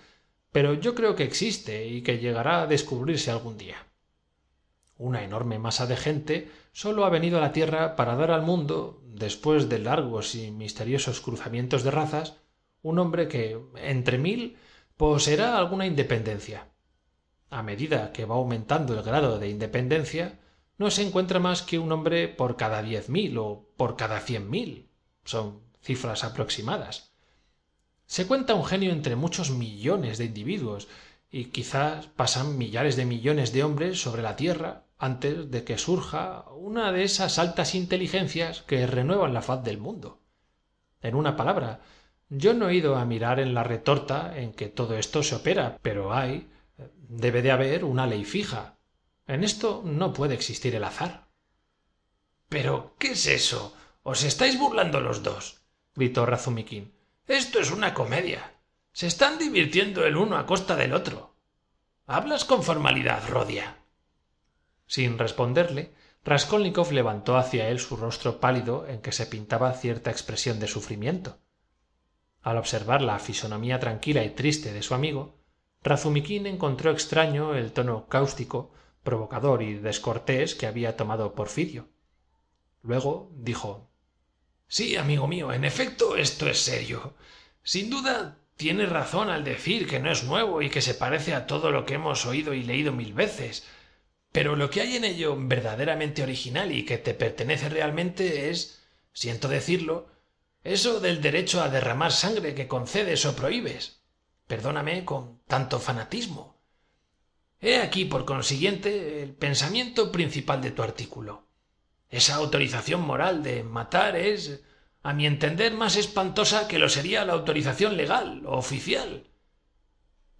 pero 0.52 0.74
yo 0.74 0.94
creo 0.94 1.16
que 1.16 1.24
existe 1.24 1.86
y 1.86 2.02
que 2.02 2.18
llegará 2.18 2.62
a 2.62 2.66
descubrirse 2.66 3.32
algún 3.32 3.58
día. 3.58 3.76
Una 4.96 5.24
enorme 5.24 5.58
masa 5.58 5.86
de 5.86 5.96
gente 5.96 6.50
sólo 6.72 7.04
ha 7.04 7.10
venido 7.10 7.38
a 7.38 7.40
la 7.40 7.52
Tierra 7.52 7.96
para 7.96 8.14
dar 8.14 8.30
al 8.30 8.42
mundo, 8.42 9.02
después 9.04 9.68
de 9.68 9.80
largos 9.80 10.36
y 10.36 10.52
misteriosos 10.52 11.20
cruzamientos 11.20 11.82
de 11.82 11.90
razas, 11.90 12.36
un 12.82 13.00
hombre 13.00 13.26
que, 13.26 13.60
entre 13.76 14.18
mil, 14.18 14.56
poseerá 14.98 15.56
alguna 15.56 15.86
independencia. 15.86 16.66
A 17.48 17.62
medida 17.62 18.12
que 18.12 18.26
va 18.26 18.34
aumentando 18.34 18.92
el 18.92 19.02
grado 19.02 19.38
de 19.38 19.48
independencia, 19.48 20.40
no 20.76 20.90
se 20.90 21.02
encuentra 21.02 21.38
más 21.38 21.62
que 21.62 21.78
un 21.78 21.90
hombre 21.92 22.28
por 22.28 22.56
cada 22.56 22.82
diez 22.82 23.08
mil 23.08 23.38
o 23.38 23.70
por 23.76 23.96
cada 23.96 24.20
cien 24.20 24.50
mil. 24.50 24.90
Son 25.24 25.60
cifras 25.80 26.24
aproximadas. 26.24 27.12
Se 28.06 28.26
cuenta 28.26 28.54
un 28.54 28.64
genio 28.64 28.92
entre 28.92 29.16
muchos 29.16 29.50
millones 29.50 30.18
de 30.18 30.24
individuos, 30.26 30.88
y 31.30 31.46
quizás 31.46 32.06
pasan 32.06 32.58
millares 32.58 32.96
de 32.96 33.04
millones 33.04 33.52
de 33.52 33.62
hombres 33.62 34.00
sobre 34.00 34.22
la 34.22 34.34
Tierra 34.34 34.84
antes 34.98 35.50
de 35.50 35.62
que 35.62 35.78
surja 35.78 36.44
una 36.56 36.90
de 36.90 37.04
esas 37.04 37.38
altas 37.38 37.74
inteligencias 37.74 38.62
que 38.62 38.86
renuevan 38.86 39.34
la 39.34 39.42
faz 39.42 39.62
del 39.62 39.78
mundo. 39.78 40.22
En 41.02 41.14
una 41.14 41.36
palabra, 41.36 41.82
yo 42.28 42.54
no 42.54 42.68
he 42.68 42.74
ido 42.74 42.96
a 42.96 43.04
mirar 43.04 43.40
en 43.40 43.54
la 43.54 43.64
retorta 43.64 44.38
en 44.38 44.52
que 44.52 44.68
todo 44.68 44.96
esto 44.98 45.22
se 45.22 45.34
opera, 45.34 45.78
pero 45.82 46.12
hay, 46.12 46.50
debe 47.08 47.42
de 47.42 47.50
haber 47.50 47.84
una 47.84 48.06
ley 48.06 48.24
fija. 48.24 48.76
En 49.26 49.44
esto 49.44 49.82
no 49.84 50.12
puede 50.12 50.34
existir 50.34 50.74
el 50.74 50.84
azar. 50.84 51.28
Pero, 52.48 52.94
¿qué 52.98 53.12
es 53.12 53.26
eso? 53.26 53.74
¿Os 54.02 54.22
estáis 54.24 54.58
burlando 54.58 55.00
los 55.00 55.22
dos? 55.22 55.62
gritó 55.94 56.26
Razumiquín. 56.26 56.94
Esto 57.26 57.60
es 57.60 57.70
una 57.70 57.92
comedia. 57.92 58.54
Se 58.92 59.06
están 59.06 59.38
divirtiendo 59.38 60.06
el 60.06 60.16
uno 60.16 60.38
a 60.38 60.46
costa 60.46 60.76
del 60.76 60.94
otro. 60.94 61.34
Hablas 62.06 62.44
con 62.44 62.62
formalidad, 62.62 63.28
Rodia. 63.28 63.76
Sin 64.86 65.18
responderle, 65.18 65.92
Raskolnikov 66.24 66.92
levantó 66.92 67.36
hacia 67.36 67.68
él 67.68 67.80
su 67.80 67.96
rostro 67.96 68.40
pálido 68.40 68.86
en 68.86 69.00
que 69.02 69.12
se 69.12 69.26
pintaba 69.26 69.72
cierta 69.74 70.10
expresión 70.10 70.58
de 70.58 70.68
sufrimiento. 70.68 71.38
Al 72.48 72.56
observar 72.56 73.02
la 73.02 73.18
fisonomía 73.18 73.78
tranquila 73.78 74.24
y 74.24 74.30
triste 74.30 74.72
de 74.72 74.82
su 74.82 74.94
amigo, 74.94 75.36
Razumiquín 75.82 76.46
encontró 76.46 76.90
extraño 76.90 77.54
el 77.54 77.72
tono 77.72 78.06
cáustico, 78.08 78.72
provocador 79.02 79.62
y 79.62 79.74
descortés 79.74 80.54
que 80.54 80.66
había 80.66 80.96
tomado 80.96 81.34
Porfirio. 81.34 81.88
Luego 82.80 83.30
dijo 83.34 83.90
Sí, 84.66 84.96
amigo 84.96 85.28
mío, 85.28 85.52
en 85.52 85.66
efecto 85.66 86.16
esto 86.16 86.48
es 86.48 86.58
serio. 86.62 87.12
Sin 87.62 87.90
duda 87.90 88.38
tiene 88.56 88.86
razón 88.86 89.28
al 89.28 89.44
decir 89.44 89.86
que 89.86 90.00
no 90.00 90.10
es 90.10 90.24
nuevo 90.24 90.62
y 90.62 90.70
que 90.70 90.80
se 90.80 90.94
parece 90.94 91.34
a 91.34 91.46
todo 91.46 91.70
lo 91.70 91.84
que 91.84 91.96
hemos 91.96 92.24
oído 92.24 92.54
y 92.54 92.62
leído 92.62 92.92
mil 92.92 93.12
veces 93.12 93.66
pero 94.32 94.56
lo 94.56 94.70
que 94.70 94.80
hay 94.80 94.96
en 94.96 95.04
ello 95.04 95.36
verdaderamente 95.38 96.22
original 96.22 96.70
y 96.72 96.84
que 96.84 96.98
te 96.98 97.14
pertenece 97.14 97.68
realmente 97.68 98.50
es 98.50 98.82
siento 99.12 99.48
decirlo 99.48 100.08
eso 100.64 101.00
del 101.00 101.20
derecho 101.20 101.62
a 101.62 101.68
derramar 101.68 102.12
sangre 102.12 102.54
que 102.54 102.68
concedes 102.68 103.24
o 103.26 103.34
prohíbes 103.34 104.02
perdóname 104.46 105.04
con 105.04 105.40
tanto 105.46 105.78
fanatismo 105.78 106.56
he 107.60 107.80
aquí 107.80 108.04
por 108.04 108.24
consiguiente 108.24 109.22
el 109.22 109.34
pensamiento 109.34 110.12
principal 110.12 110.60
de 110.60 110.70
tu 110.70 110.82
artículo 110.82 111.48
esa 112.08 112.36
autorización 112.36 113.02
moral 113.02 113.42
de 113.42 113.62
matar 113.62 114.16
es 114.16 114.62
a 115.02 115.12
mi 115.12 115.26
entender 115.26 115.74
más 115.74 115.96
espantosa 115.96 116.68
que 116.68 116.78
lo 116.78 116.88
sería 116.88 117.24
la 117.24 117.34
autorización 117.34 117.96
legal 117.96 118.44
o 118.46 118.56
oficial 118.58 119.30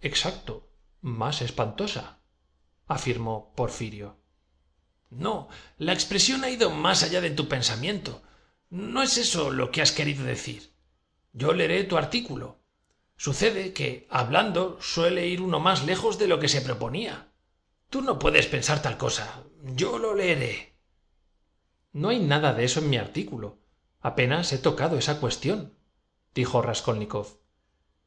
exacto 0.01 0.69
más 1.01 1.41
espantosa 1.41 2.19
afirmó 2.89 3.53
Porfirio. 3.55 4.17
No, 5.09 5.47
la 5.77 5.93
expresión 5.93 6.43
ha 6.43 6.49
ido 6.49 6.71
más 6.71 7.03
allá 7.03 7.21
de 7.21 7.29
tu 7.29 7.47
pensamiento. 7.47 8.21
No 8.69 9.01
es 9.01 9.17
eso 9.17 9.51
lo 9.51 9.71
que 9.71 9.81
has 9.81 9.91
querido 9.91 10.23
decir. 10.23 10.71
Yo 11.33 11.53
leeré 11.53 11.83
tu 11.83 11.97
artículo. 11.97 12.59
Sucede 13.17 13.73
que, 13.73 14.07
hablando, 14.09 14.77
suele 14.81 15.27
ir 15.27 15.41
uno 15.41 15.59
más 15.59 15.85
lejos 15.85 16.19
de 16.19 16.27
lo 16.27 16.39
que 16.39 16.49
se 16.49 16.61
proponía. 16.61 17.31
Tú 17.89 18.01
no 18.01 18.19
puedes 18.19 18.45
pensar 18.45 18.81
tal 18.81 18.97
cosa. 18.97 19.43
Yo 19.75 19.97
lo 19.97 20.13
leeré. 20.13 20.75
No 21.91 22.09
hay 22.09 22.19
nada 22.19 22.53
de 22.53 22.63
eso 22.63 22.79
en 22.79 22.89
mi 22.89 22.97
artículo. 22.97 23.57
Apenas 24.01 24.53
he 24.53 24.59
tocado 24.59 24.97
esa 24.97 25.19
cuestión, 25.19 25.73
dijo 26.35 26.61
Raskolnikov. 26.61 27.39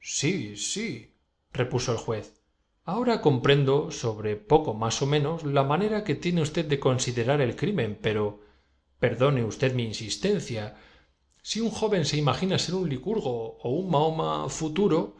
Sí, 0.00 0.56
sí, 0.56 1.14
repuso 1.52 1.92
el 1.92 1.98
juez. 1.98 2.40
Ahora 2.84 3.20
comprendo, 3.20 3.90
sobre 3.90 4.36
poco 4.36 4.74
más 4.74 5.02
o 5.02 5.06
menos, 5.06 5.44
la 5.44 5.64
manera 5.64 6.04
que 6.04 6.14
tiene 6.14 6.40
usted 6.40 6.64
de 6.64 6.80
considerar 6.80 7.40
el 7.40 7.56
crimen, 7.56 7.98
pero 8.00 8.40
perdone 9.02 9.42
usted 9.42 9.74
mi 9.74 9.84
insistencia. 9.84 10.76
Si 11.42 11.60
un 11.60 11.70
joven 11.70 12.04
se 12.04 12.16
imagina 12.16 12.56
ser 12.56 12.76
un 12.76 12.88
licurgo 12.88 13.58
o 13.64 13.70
un 13.70 13.90
Mahoma 13.90 14.48
futuro, 14.48 15.16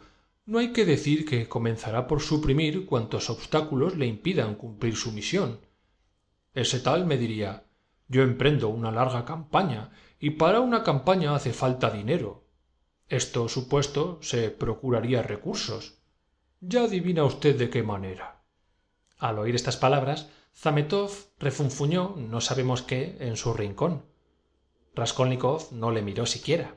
no 0.46 0.60
hay 0.60 0.72
que 0.72 0.84
decir 0.84 1.26
que 1.26 1.48
comenzará 1.48 2.06
por 2.06 2.20
suprimir 2.20 2.86
cuantos 2.86 3.28
obstáculos 3.28 3.96
le 3.96 4.06
impidan 4.06 4.54
cumplir 4.54 4.94
su 4.94 5.10
misión. 5.10 5.58
Ese 6.54 6.78
tal 6.78 7.06
me 7.06 7.18
diría 7.18 7.64
yo 8.06 8.22
emprendo 8.22 8.68
una 8.68 8.92
larga 8.92 9.24
campaña 9.24 9.90
y 10.20 10.30
para 10.30 10.60
una 10.60 10.84
campaña 10.84 11.34
hace 11.34 11.52
falta 11.52 11.90
dinero. 11.90 12.44
Esto 13.08 13.48
supuesto 13.48 14.20
se 14.22 14.50
procuraría 14.50 15.24
recursos 15.24 15.98
ya 16.60 16.84
adivina 16.84 17.24
usted 17.24 17.58
de 17.58 17.68
qué 17.68 17.82
manera. 17.82 18.44
Al 19.18 19.40
oír 19.40 19.56
estas 19.56 19.76
palabras, 19.76 20.30
Zametov 20.54 21.10
refunfuñó 21.38 22.14
no 22.16 22.40
sabemos 22.40 22.82
qué 22.82 23.16
en 23.20 23.36
su 23.36 23.54
rincón. 23.54 24.04
Raskolnikov 24.94 25.72
no 25.72 25.90
le 25.90 26.02
miró 26.02 26.26
siquiera. 26.26 26.76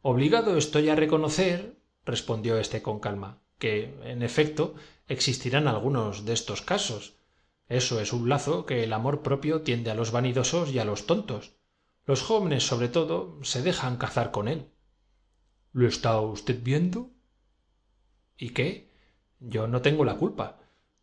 Obligado 0.00 0.56
estoy 0.56 0.88
a 0.88 0.96
reconocer, 0.96 1.78
respondió 2.04 2.58
éste 2.58 2.82
con 2.82 2.98
calma, 2.98 3.40
que, 3.58 3.94
en 4.02 4.22
efecto, 4.22 4.74
existirán 5.06 5.68
algunos 5.68 6.24
de 6.24 6.32
estos 6.32 6.62
casos. 6.62 7.14
Eso 7.68 8.00
es 8.00 8.12
un 8.12 8.28
lazo 8.28 8.66
que 8.66 8.82
el 8.82 8.92
amor 8.92 9.22
propio 9.22 9.62
tiende 9.62 9.90
a 9.90 9.94
los 9.94 10.10
vanidosos 10.10 10.72
y 10.72 10.78
a 10.78 10.84
los 10.84 11.06
tontos. 11.06 11.54
Los 12.06 12.22
jóvenes, 12.22 12.66
sobre 12.66 12.88
todo, 12.88 13.38
se 13.42 13.62
dejan 13.62 13.96
cazar 13.96 14.32
con 14.32 14.48
él. 14.48 14.68
¿Lo 15.72 15.86
está 15.86 16.20
usted 16.20 16.60
viendo? 16.62 17.10
¿Y 18.36 18.50
qué? 18.50 18.90
Yo 19.38 19.68
no 19.68 19.82
tengo 19.82 20.04
la 20.04 20.16
culpa. 20.16 20.58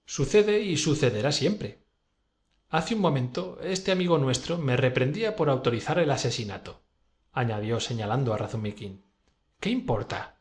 Sucede 0.06 0.60
y 0.62 0.76
sucederá 0.76 1.32
siempre. 1.32 1.80
Hace 2.72 2.94
un 2.94 3.02
momento 3.02 3.60
este 3.64 3.92
amigo 3.92 4.20
nuestro 4.20 4.60
me 4.60 4.78
reprendía 4.78 5.36
por 5.36 5.50
autorizar 5.50 5.98
el 5.98 6.12
asesinato, 6.12 6.84
añadió 7.32 7.80
señalando 7.80 8.32
a 8.32 8.38
Razumikin. 8.38 9.04
¿Qué 9.60 9.72
importa? 9.72 10.38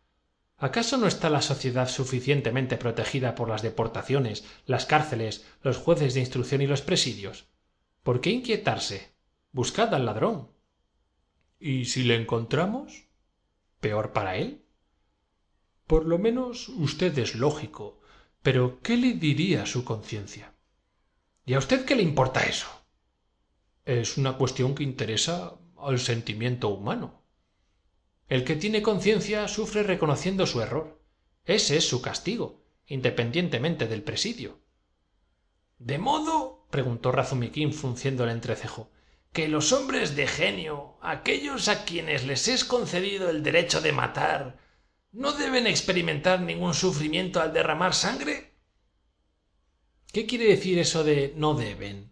¿Acaso 0.59 0.99
no 0.99 1.07
está 1.07 1.31
la 1.31 1.41
sociedad 1.41 1.89
suficientemente 1.89 2.77
protegida 2.77 3.35
por 3.35 3.49
las 3.49 3.63
deportaciones, 3.63 4.45
las 4.67 4.85
cárceles, 4.85 5.47
los 5.63 5.79
jueces 5.79 6.13
de 6.13 6.21
instrucción 6.21 6.61
y 6.61 6.67
los 6.67 6.83
presidios? 6.83 7.47
¿Por 8.03 8.21
qué 8.21 8.29
inquietarse? 8.29 9.15
Buscad 9.53 9.95
al 9.95 10.05
ladrón. 10.05 10.51
¿Y 11.59 11.87
si 11.87 12.03
le 12.03 12.17
encontramos? 12.17 13.07
¿Peor 13.81 14.13
para 14.13 14.37
él? 14.37 14.67
Por 15.87 16.05
lo 16.05 16.19
menos 16.19 16.69
usted 16.69 17.19
es 17.19 17.37
lógico. 17.37 18.01
Pero 18.43 18.81
¿qué 18.83 18.99
le 18.99 19.15
diría 19.15 19.65
su 19.65 19.83
conciencia? 19.83 20.58
¿Y 21.49 21.55
a 21.55 21.59
usted 21.59 21.87
qué 21.87 21.97
le 21.97 22.03
importa 22.03 22.45
eso? 22.45 22.69
Es 23.87 24.19
una 24.19 24.35
cuestión 24.35 24.75
que 24.75 24.83
interesa 24.83 25.55
al 25.79 25.99
sentimiento 25.99 26.69
humano. 26.69 27.23
El 28.29 28.45
que 28.45 28.55
tiene 28.55 28.83
conciencia 28.83 29.49
sufre 29.49 29.83
reconociendo 29.83 30.47
su 30.47 30.61
error. 30.61 31.01
Ese 31.47 31.79
es 31.79 31.89
su 31.89 32.03
castigo, 32.03 32.63
independientemente 32.87 33.87
del 33.87 34.03
presidio. 34.03 34.61
¿De 35.79 35.97
modo? 35.97 36.67
preguntó 36.69 37.13
Razumiquín 37.13 37.73
frunciendo 37.73 38.25
el 38.25 38.31
entrecejo 38.31 38.91
que 39.33 39.49
los 39.49 39.73
hombres 39.73 40.17
de 40.17 40.27
genio, 40.27 40.99
aquellos 41.01 41.69
a 41.69 41.85
quienes 41.85 42.27
les 42.27 42.49
es 42.49 42.65
concedido 42.65 43.31
el 43.31 43.43
derecho 43.43 43.81
de 43.81 43.93
matar, 43.93 44.59
no 45.13 45.33
deben 45.33 45.67
experimentar 45.67 46.41
ningún 46.41 46.75
sufrimiento 46.75 47.41
al 47.41 47.55
derramar 47.55 47.95
sangre? 47.95 48.48
¿Qué 50.13 50.27
quiere 50.27 50.47
decir 50.47 50.79
eso 50.79 51.05
de 51.05 51.35
no 51.37 51.55
deben? 51.55 52.11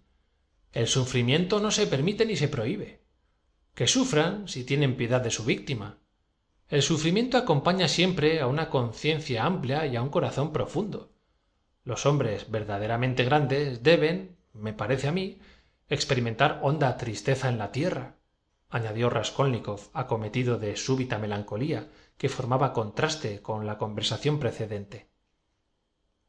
El 0.73 0.87
sufrimiento 0.87 1.61
no 1.61 1.71
se 1.71 1.87
permite 1.87 2.27
ni 2.27 2.37
se 2.37 2.49
prohíbe. 2.49 3.01
que 3.77 3.87
sufran 3.87 4.49
si 4.49 4.65
tienen 4.65 4.97
piedad 4.97 5.21
de 5.21 5.31
su 5.31 5.45
víctima 5.45 5.99
el 6.69 6.83
sufrimiento 6.83 7.37
acompaña 7.37 7.87
siempre 7.89 8.41
a 8.41 8.49
una 8.49 8.71
conciencia 8.71 9.45
amplia 9.45 9.87
y 9.87 9.95
a 9.97 10.03
un 10.03 10.09
corazón 10.09 10.53
profundo 10.53 11.13
los 11.85 12.07
hombres 12.07 12.51
verdaderamente 12.51 13.23
grandes 13.25 13.83
deben 13.83 14.37
me 14.55 14.73
parece 14.73 15.09
a 15.09 15.13
mí 15.13 15.39
experimentar 15.91 16.61
honda 16.63 16.97
tristeza 16.97 17.51
en 17.51 17.59
la 17.59 17.71
tierra 17.71 18.17
añadió 18.71 19.11
raskolnikov 19.11 19.91
acometido 19.93 20.59
de 20.59 20.75
súbita 20.77 21.19
melancolía 21.19 21.89
que 22.17 22.31
formaba 22.31 22.73
contraste 22.73 23.43
con 23.43 23.67
la 23.67 23.77
conversación 23.77 24.39
precedente 24.39 25.07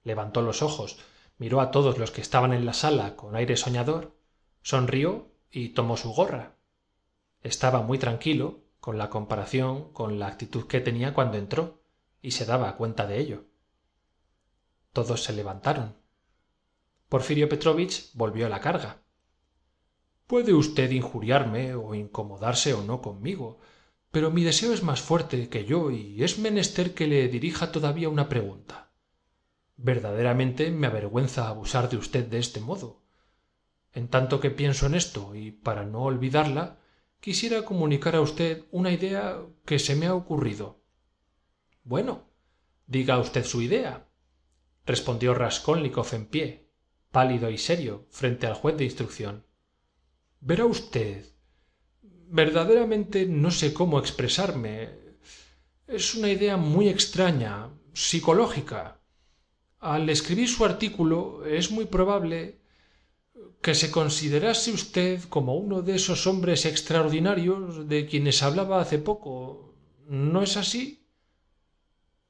levantó 0.04 0.42
los 0.42 0.62
ojos 0.62 1.00
miró 1.38 1.62
a 1.62 1.72
todos 1.72 1.98
los 1.98 2.12
que 2.12 2.22
estaban 2.22 2.54
en 2.54 2.66
la 2.66 2.74
sala 2.74 3.16
con 3.16 3.36
aire 3.36 3.58
soñador 3.58 4.16
sonrió 4.62 5.32
y 5.52 5.70
tomó 5.70 5.98
su 5.98 6.12
gorra. 6.12 6.56
Estaba 7.42 7.82
muy 7.82 7.98
tranquilo 7.98 8.64
con 8.80 8.98
la 8.98 9.10
comparación 9.10 9.94
con 9.94 10.20
la 10.20 10.28
actitud 10.28 10.68
que 10.68 10.82
tenía 10.82 11.14
cuando 11.14 11.38
entró 11.38 11.82
y 12.22 12.32
se 12.32 12.46
daba 12.46 12.76
cuenta 12.76 13.08
de 13.08 13.20
ello. 13.20 13.46
Todos 14.94 15.24
se 15.24 15.34
levantaron. 15.34 15.96
Porfirio 17.10 17.48
petrovich 17.48 18.12
volvió 18.14 18.50
la 18.50 18.60
carga. 18.60 18.98
Puede 20.26 20.54
usted 20.54 20.92
injuriarme 20.92 21.76
o 21.76 21.96
incomodarse 21.96 22.74
o 22.74 22.84
no 22.84 23.02
conmigo 23.02 23.60
pero 24.12 24.32
mi 24.32 24.44
deseo 24.44 24.74
es 24.74 24.84
más 24.84 25.02
fuerte 25.02 25.50
que 25.50 25.66
yo 25.66 25.92
y 25.92 26.24
es 26.24 26.40
menester 26.40 26.94
que 26.94 27.08
le 27.08 27.28
dirija 27.28 27.72
todavía 27.72 28.10
una 28.10 28.30
pregunta 28.30 28.87
verdaderamente 29.78 30.72
me 30.72 30.88
avergüenza 30.88 31.48
abusar 31.48 31.90
de 31.90 31.98
usted 31.98 32.26
de 32.26 32.40
este 32.40 32.60
modo. 32.60 33.02
En 33.94 34.10
tanto 34.10 34.40
que 34.40 34.52
pienso 34.52 34.88
en 34.88 34.96
esto 34.96 35.36
y 35.36 35.52
para 35.52 35.86
no 35.86 36.02
olvidarla 36.04 36.80
quisiera 37.20 37.64
comunicar 37.64 38.16
a 38.16 38.22
usted 38.22 38.66
una 38.72 38.92
idea 38.92 39.38
que 39.66 39.80
se 39.80 39.96
me 39.96 40.08
ha 40.08 40.16
ocurrido. 40.16 40.82
Bueno 41.84 42.26
diga 42.86 43.20
usted 43.20 43.46
su 43.46 43.62
idea 43.62 44.08
respondió 44.86 45.34
raskolnikov 45.34 46.08
en 46.14 46.26
pie 46.26 46.70
pálido 47.12 47.50
y 47.50 47.58
serio 47.58 48.08
frente 48.10 48.48
al 48.48 48.54
juez 48.54 48.78
de 48.78 48.86
instrucción. 48.86 49.46
Verá 50.40 50.66
usted 50.66 51.26
verdaderamente 52.02 53.26
no 53.26 53.52
sé 53.52 53.74
cómo 53.74 54.00
expresarme. 54.00 54.90
Es 55.88 56.16
una 56.16 56.30
idea 56.30 56.58
muy 56.58 56.90
extraña 56.90 57.70
psicológica 57.94 58.97
al 59.80 60.10
escribir 60.10 60.50
su 60.50 60.66
artículo 60.66 61.46
es 61.46 61.72
muy 61.72 61.86
probable 61.86 62.60
que 63.62 63.76
se 63.76 63.92
considerase 63.92 64.72
usted 64.72 65.24
como 65.30 65.56
uno 65.56 65.82
de 65.82 65.96
esos 65.96 66.26
hombres 66.28 66.66
extraordinarios 66.66 67.88
de 67.88 68.06
quienes 68.06 68.44
hablaba 68.44 68.82
hace 68.82 69.00
poco. 69.00 69.74
No 70.08 70.42
es 70.42 70.58
así 70.58 71.04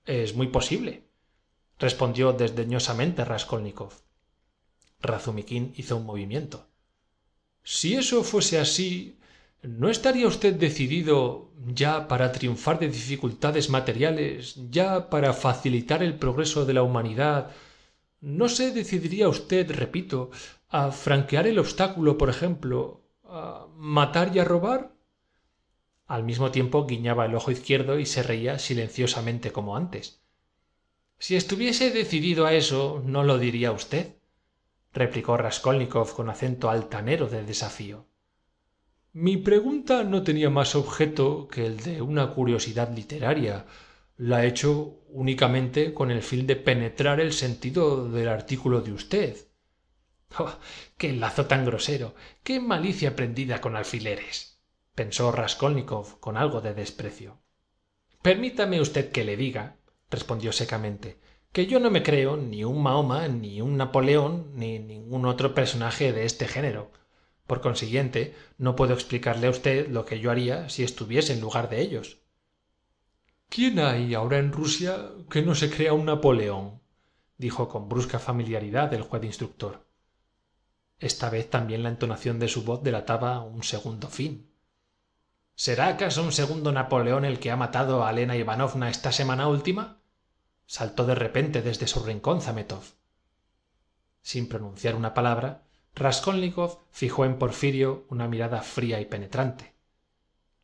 es 0.06 0.36
muy 0.36 0.48
posible 0.48 1.08
respondió 1.80 2.34
desdeñosamente 2.34 3.24
raskolnikov. 3.24 3.94
Razumiquín 5.00 5.74
hizo 5.78 5.98
un 5.98 6.06
movimiento. 6.06 6.66
Si 7.64 7.96
eso 7.96 8.24
fuese 8.24 8.60
así 8.60 9.20
no 9.64 9.90
estaría 9.90 10.28
usted 10.28 10.56
decidido 10.56 11.52
ya 11.66 12.08
para 12.08 12.32
triunfar 12.32 12.80
de 12.80 12.90
dificultades 12.90 13.70
materiales 13.70 14.56
ya 14.70 15.10
para 15.10 15.34
facilitar 15.34 16.04
el 16.04 16.16
progreso 16.16 16.66
de 16.66 16.74
la 16.74 16.84
humanidad 16.84 17.52
no 18.22 18.50
se 18.50 18.72
decidiría 18.72 19.30
usted 19.30 19.70
repito 19.72 20.32
a 20.70 20.92
franquear 20.92 21.48
el 21.48 21.60
obstáculo 21.60 22.18
por 22.18 22.30
ejemplo 22.30 23.02
a 23.24 23.68
matar 23.76 24.36
y 24.36 24.40
a 24.40 24.46
robar 24.46 24.94
al 26.06 26.24
mismo 26.24 26.52
tiempo 26.52 26.86
guiñaba 26.86 27.26
el 27.26 27.36
ojo 27.36 27.52
izquierdo 27.52 28.00
y 28.00 28.06
se 28.06 28.24
reía 28.24 28.60
silenciosamente 28.60 29.52
como 29.52 29.76
antes. 29.76 30.22
Si 31.20 31.36
estuviese 31.36 31.92
decidido 31.92 32.46
a 32.46 32.54
eso 32.54 33.02
no 33.06 33.24
lo 33.24 33.38
diría 33.38 33.72
usted 33.72 34.16
replicó 34.94 35.36
raskolnikov 35.36 36.14
con 36.16 36.30
acento 36.30 36.70
altanero 36.70 37.28
de 37.28 37.44
desafío 37.44 38.06
mi 39.20 39.36
pregunta 39.36 40.04
no 40.04 40.22
tenía 40.22 40.52
más 40.52 40.76
objeto 40.76 41.48
que 41.48 41.66
el 41.66 41.78
de 41.78 42.04
una 42.04 42.36
curiosidad 42.36 42.96
literaria. 42.96 43.66
La 44.16 44.44
he 44.44 44.48
hecho 44.48 45.00
únicamente 45.10 45.92
con 45.96 46.12
el 46.12 46.22
fin 46.22 46.46
de 46.46 46.56
penetrar 46.56 47.20
el 47.20 47.34
sentido 47.34 48.08
del 48.10 48.28
artículo 48.28 48.82
de 48.82 48.92
usted. 48.94 49.36
Oh 50.38 50.54
qué 50.98 51.14
lazo 51.14 51.46
tan 51.48 51.66
grosero 51.66 52.14
qué 52.44 52.60
malicia 52.60 53.16
prendida 53.16 53.62
con 53.62 53.76
alfileres 53.76 54.60
pensó 54.94 55.32
raskolnikov 55.32 56.20
con 56.20 56.38
algo 56.38 56.62
de 56.62 56.74
desprecio. 56.76 57.40
Permítame 58.22 58.82
usted 58.82 59.12
que 59.12 59.24
le 59.24 59.36
diga 59.36 59.78
respondió 60.12 60.52
secamente 60.52 61.18
que 61.52 61.66
yo 61.66 61.80
no 61.80 61.90
me 61.90 62.04
creo 62.04 62.38
ni 62.38 62.64
un 62.66 62.84
mahoma 62.84 63.28
ni 63.30 63.62
un 63.62 63.78
napoleón 63.78 64.52
ni 64.54 64.78
ningún 64.78 65.26
otro 65.26 65.56
personaje 65.56 66.14
de 66.14 66.26
este 66.26 66.48
género 66.48 66.92
por 67.48 67.62
consiguiente 67.62 68.36
no 68.58 68.76
puedo 68.76 68.94
explicarle 68.94 69.48
a 69.48 69.52
usted 69.52 69.90
lo 69.90 70.06
que 70.06 70.20
yo 70.20 70.30
haría 70.30 70.70
si 70.70 70.84
estuviese 70.84 71.34
en 71.34 71.42
lugar 71.42 71.70
de 71.70 71.82
ellos. 71.82 72.20
Quién 73.50 73.80
hay 73.80 74.14
ahora 74.14 74.38
en 74.38 74.52
rusia 74.52 75.10
que 75.30 75.42
no 75.42 75.56
se 75.56 75.72
crea 75.72 75.94
un 75.94 76.06
napoleón 76.06 76.82
dijo 77.38 77.70
con 77.70 77.88
brusca 77.88 78.20
familiaridad 78.20 78.94
el 78.94 79.04
juez 79.04 79.24
instructor. 79.24 79.86
Esta 81.00 81.30
vez 81.30 81.50
también 81.50 81.84
la 81.84 81.90
entonación 81.90 82.40
de 82.40 82.48
su 82.48 82.64
voz 82.64 82.84
delataba 82.84 83.42
un 83.42 83.64
segundo 83.64 84.08
fin. 84.08 84.52
Será 85.54 85.88
acaso 85.88 86.24
un 86.24 86.32
segundo 86.32 86.72
napoleón 86.72 87.26
el 87.26 87.40
que 87.40 87.52
ha 87.52 87.56
matado 87.56 88.06
a 88.06 88.12
elena 88.12 88.36
ivanovna 88.36 88.90
esta 88.90 89.12
semana 89.12 89.48
última 89.48 90.02
saltó 90.66 91.06
de 91.06 91.16
repente 91.16 91.62
desde 91.62 91.88
su 91.88 92.04
rincón 92.04 92.42
zametov. 92.42 92.84
Sin 94.22 94.50
pronunciar 94.50 94.96
una 94.96 95.14
palabra 95.14 95.67
raskolnikov 95.98 96.80
fijó 96.92 97.26
en 97.26 97.40
porfirio 97.40 98.06
una 98.10 98.28
mirada 98.28 98.62
fría 98.62 99.02
y 99.02 99.06
penetrante. 99.06 99.76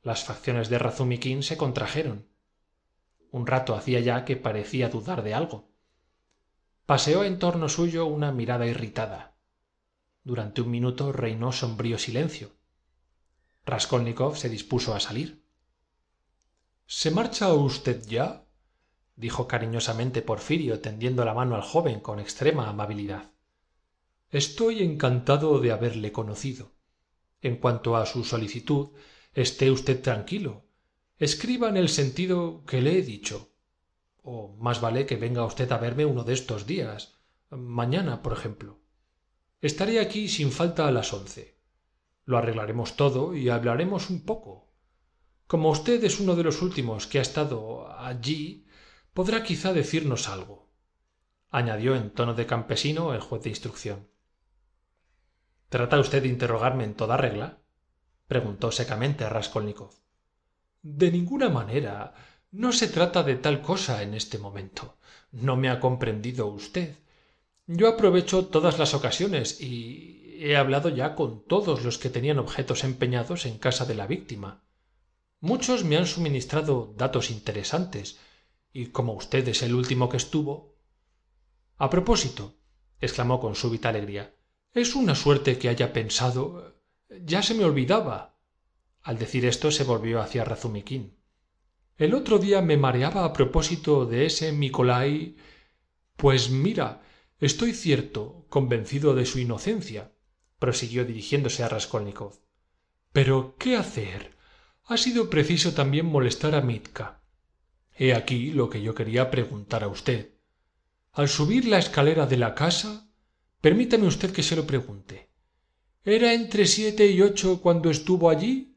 Las 0.03 0.23
facciones 0.23 0.69
de 0.69 0.77
razumiquín 0.77 1.41
se 1.41 1.57
contrajeron. 1.57 2.27
Un 3.31 3.47
rato 3.47 3.75
hacía 3.75 3.99
ya 3.99 4.25
que 4.25 4.35
parecía 4.35 4.89
dudar 4.89 5.23
de 5.23 5.33
algo. 5.33 5.71
Paseó 6.85 7.23
en 7.23 7.39
torno 7.39 7.67
suyo 7.67 8.05
una 8.05 8.31
mirada 8.31 8.67
irritada. 8.67 9.35
Durante 10.23 10.61
un 10.61 10.69
minuto 10.69 11.11
reinó 11.11 11.51
sombrío 11.51 11.97
silencio. 11.97 12.51
Raskolnikov 13.65 14.37
se 14.37 14.49
dispuso 14.49 14.93
a 14.93 14.99
salir. 14.99 15.43
Se 16.85 17.09
marcha 17.09 17.51
usted 17.53 18.05
ya 18.05 18.45
dijo 19.15 19.47
cariñosamente 19.47 20.21
porfirio 20.21 20.79
tendiendo 20.79 21.25
la 21.25 21.33
mano 21.33 21.55
al 21.55 21.61
joven 21.61 22.01
con 22.01 22.19
extrema 22.19 22.69
amabilidad 22.69 23.33
estoy 24.33 24.81
encantado 24.81 25.59
de 25.59 25.71
haberle 25.71 26.11
conocido. 26.11 26.71
En 27.41 27.57
cuanto 27.57 27.95
a 27.95 28.05
su 28.07 28.23
solicitud 28.23 28.89
esté 29.33 29.69
usted 29.69 30.01
tranquilo. 30.01 30.65
Escriba 31.17 31.69
en 31.69 31.77
el 31.77 31.87
sentido 31.87 32.65
que 32.65 32.81
le 32.81 32.97
he 32.97 33.03
dicho. 33.03 33.53
O 34.23 34.55
más 34.57 34.81
vale 34.81 35.05
que 35.05 35.17
venga 35.17 35.45
usted 35.45 35.71
a 35.71 35.77
verme 35.77 36.05
uno 36.05 36.23
de 36.23 36.33
estos 36.33 36.65
días. 36.65 37.19
Mañana 37.51 38.23
por 38.23 38.33
ejemplo. 38.33 38.79
Estaré 39.61 39.99
aquí 39.99 40.27
sin 40.27 40.51
falta 40.51 40.87
a 40.87 40.91
las 40.91 41.13
once. 41.13 41.59
Lo 42.25 42.39
arreglaremos 42.39 42.95
todo 42.95 43.35
y 43.35 43.49
hablaremos 43.49 44.09
un 44.09 44.25
poco. 44.25 44.73
Como 45.45 45.69
usted 45.69 46.03
es 46.03 46.19
uno 46.19 46.35
de 46.35 46.43
los 46.43 46.63
últimos 46.63 47.05
que 47.05 47.19
ha 47.19 47.21
estado 47.21 47.87
allí 47.99 48.65
podrá 49.13 49.43
quizá 49.43 49.73
decirnos 49.73 50.27
algo. 50.27 50.71
Añadió 51.51 51.95
en 51.95 52.09
tono 52.09 52.33
de 52.33 52.47
campesino 52.47 53.13
el 53.13 53.21
juez 53.21 53.43
de 53.43 53.49
instrucción 53.49 54.12
trata 55.73 55.99
usted 55.99 56.21
de 56.21 56.27
interrogarme 56.27 56.83
en 56.83 56.93
toda 56.93 57.17
regla 57.17 57.57
preguntó 58.27 58.71
secamente 58.71 59.27
raskolnikov. 59.27 59.89
De 60.83 61.09
ninguna 61.11 61.49
manera. 61.49 62.13
No 62.51 62.71
se 62.71 62.87
trata 62.87 63.23
de 63.23 63.37
tal 63.37 63.63
cosa 63.63 64.03
en 64.03 64.13
este 64.13 64.37
momento. 64.37 64.99
No 65.31 65.55
me 65.55 65.71
ha 65.71 65.79
comprendido 65.79 66.45
usted. 66.45 66.97
Yo 67.65 67.87
aprovecho 67.87 68.45
todas 68.45 68.77
las 68.77 68.93
ocasiones 68.93 69.59
y 69.59 70.37
he 70.45 70.55
hablado 70.57 70.89
ya 70.89 71.15
con 71.15 71.43
todos 71.47 71.83
los 71.83 71.97
que 71.97 72.11
tenían 72.11 72.37
objetos 72.37 72.83
empeñados 72.83 73.47
en 73.47 73.57
casa 73.57 73.85
de 73.85 73.95
la 73.95 74.05
víctima. 74.05 74.61
Muchos 75.39 75.83
me 75.83 75.97
han 75.97 76.05
suministrado 76.05 76.93
datos 76.95 77.31
interesantes 77.31 78.19
y 78.71 78.87
como 78.87 79.13
usted 79.13 79.47
es 79.47 79.63
el 79.63 79.73
último 79.73 80.07
que 80.07 80.17
estuvo. 80.17 80.75
A 81.77 81.89
propósito 81.89 82.53
exclamó 83.01 83.39
con 83.39 83.55
súbita 83.55 83.89
alegría 83.89 84.35
es 84.73 84.95
una 84.95 85.15
suerte 85.15 85.57
que 85.57 85.69
haya 85.69 85.93
pensado 85.93 86.73
ya 87.21 87.43
se 87.43 87.53
me 87.53 87.63
olvidaba. 87.63 88.37
Al 89.01 89.19
decir 89.19 89.45
esto 89.45 89.71
se 89.71 89.83
volvió 89.83 90.21
hacia 90.21 90.45
razumiquín. 90.45 91.17
El 91.97 92.13
otro 92.15 92.39
día 92.39 92.61
me 92.61 92.77
mareaba 92.77 93.25
a 93.25 93.33
propósito 93.33 94.05
de 94.05 94.25
ese 94.25 94.51
mikolai 94.51 95.35
pues 96.15 96.49
mira 96.49 97.01
estoy 97.39 97.73
cierto 97.73 98.45
convencido 98.49 99.13
de 99.13 99.25
su 99.25 99.39
inocencia 99.39 100.11
prosiguió 100.57 101.05
dirigiéndose 101.05 101.61
a 101.63 101.69
raskolnikov. 101.69 102.39
Pero 103.11 103.55
qué 103.59 103.75
hacer 103.75 104.37
ha 104.85 104.97
sido 104.97 105.29
preciso 105.29 105.73
también 105.73 106.05
molestar 106.05 106.55
a 106.55 106.61
mitka. 106.61 107.21
He 107.91 108.13
aquí 108.13 108.51
lo 108.51 108.69
que 108.69 108.81
yo 108.81 108.95
quería 108.95 109.29
preguntar 109.29 109.83
a 109.83 109.87
usted. 109.87 110.33
Al 111.11 111.29
subir 111.29 111.65
la 111.65 111.77
escalera 111.77 112.25
de 112.25 112.37
la 112.37 112.55
casa 112.55 113.12
permítame 113.63 114.07
usted 114.07 114.33
que 114.33 114.43
se 114.43 114.57
lo 114.57 114.67
pregunte. 114.67 115.29
Era 116.03 116.33
entre 116.33 116.65
siete 116.65 117.07
y 117.07 117.21
ocho 117.21 117.61
cuando 117.61 117.89
estuvo 117.89 118.29
allí 118.29 118.75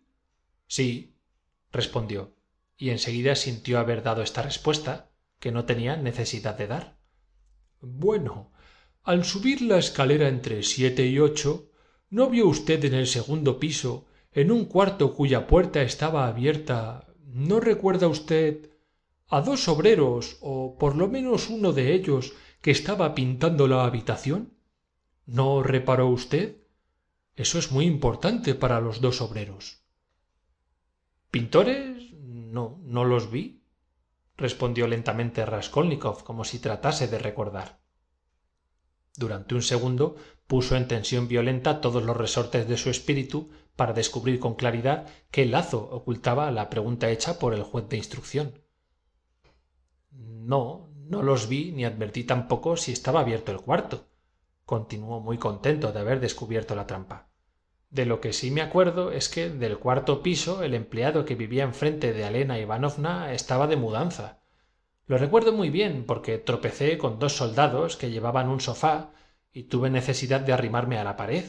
sí 0.68 1.16
respondió 1.72 2.36
y 2.76 2.90
en 2.90 3.00
seguida 3.00 3.34
sintió 3.34 3.80
haber 3.80 4.04
dado 4.04 4.22
esta 4.22 4.42
respuesta 4.42 5.10
que 5.40 5.50
no 5.50 5.64
tenía 5.64 5.96
necesidad 5.96 6.56
de 6.56 6.68
dar. 6.68 6.98
Bueno 7.80 8.52
al 9.02 9.24
subir 9.24 9.60
la 9.60 9.78
escalera 9.78 10.28
entre 10.28 10.62
siete 10.62 11.04
y 11.04 11.18
ocho 11.18 11.68
no 12.08 12.30
vio 12.30 12.46
usted 12.46 12.84
en 12.84 12.94
el 12.94 13.08
segundo 13.08 13.58
piso 13.58 14.06
en 14.30 14.52
un 14.52 14.66
cuarto 14.66 15.14
cuya 15.14 15.48
puerta 15.48 15.82
estaba 15.82 16.28
abierta 16.28 17.08
no 17.24 17.58
recuerda 17.58 18.06
usted 18.06 18.70
a 19.26 19.40
dos 19.40 19.66
obreros 19.66 20.38
o 20.42 20.78
por 20.78 20.94
lo 20.94 21.08
menos 21.08 21.50
uno 21.50 21.72
de 21.72 21.92
ellos 21.92 22.34
que 22.60 22.70
estaba 22.70 23.16
pintando 23.16 23.66
la 23.66 23.84
habitación 23.84 24.55
no 25.26 25.62
reparó 25.62 26.08
usted 26.08 26.56
eso 27.36 27.58
es 27.58 27.70
muy 27.70 27.84
importante 27.84 28.54
para 28.54 28.80
los 28.80 29.02
dos 29.02 29.20
obreros. 29.20 29.82
Pintores 31.30 32.12
no 32.14 32.80
no 32.82 33.04
los 33.04 33.30
vi 33.30 33.62
respondió 34.38 34.86
lentamente 34.86 35.44
raskolnikov 35.44 36.24
como 36.24 36.44
si 36.44 36.58
tratase 36.58 37.08
de 37.08 37.18
recordar. 37.18 37.78
Durante 39.16 39.54
un 39.54 39.62
segundo 39.62 40.16
puso 40.46 40.76
en 40.76 40.88
tensión 40.88 41.28
violenta 41.28 41.80
todos 41.80 42.02
los 42.02 42.16
resortes 42.16 42.68
de 42.68 42.78
su 42.78 42.88
espíritu 42.88 43.50
para 43.74 43.92
descubrir 43.92 44.38
con 44.38 44.54
claridad 44.54 45.06
qué 45.30 45.44
lazo 45.44 45.88
ocultaba 45.90 46.50
la 46.50 46.70
pregunta 46.70 47.10
hecha 47.10 47.38
por 47.38 47.52
el 47.52 47.62
juez 47.64 47.88
de 47.88 47.98
instrucción. 47.98 48.62
No 50.10 50.88
no 50.94 51.22
los 51.22 51.48
vi 51.48 51.72
ni 51.72 51.84
advertí 51.84 52.24
tampoco 52.24 52.76
si 52.78 52.92
estaba 52.92 53.20
abierto 53.20 53.52
el 53.52 53.60
cuarto 53.60 54.06
continuó 54.66 55.20
muy 55.20 55.38
contento 55.38 55.92
de 55.92 56.00
haber 56.00 56.20
descubierto 56.20 56.74
la 56.74 56.86
trampa. 56.86 57.28
De 57.88 58.04
lo 58.04 58.20
que 58.20 58.34
sí 58.34 58.50
me 58.50 58.60
acuerdo 58.60 59.12
es 59.12 59.30
que 59.30 59.48
del 59.48 59.78
cuarto 59.78 60.22
piso 60.22 60.62
el 60.62 60.74
empleado 60.74 61.24
que 61.24 61.36
vivía 61.36 61.62
enfrente 61.62 62.12
de 62.12 62.24
alena 62.24 62.58
ivanovna 62.58 63.32
estaba 63.32 63.68
de 63.68 63.76
mudanza. 63.76 64.40
Lo 65.06 65.16
recuerdo 65.16 65.52
muy 65.52 65.70
bien 65.70 66.04
porque 66.04 66.36
tropecé 66.36 66.98
con 66.98 67.18
dos 67.18 67.36
soldados 67.36 67.96
que 67.96 68.10
llevaban 68.10 68.48
un 68.48 68.60
sofá 68.60 69.12
y 69.52 69.64
tuve 69.64 69.88
necesidad 69.88 70.40
de 70.40 70.52
arrimarme 70.52 70.98
a 70.98 71.04
la 71.04 71.16
pared. 71.16 71.44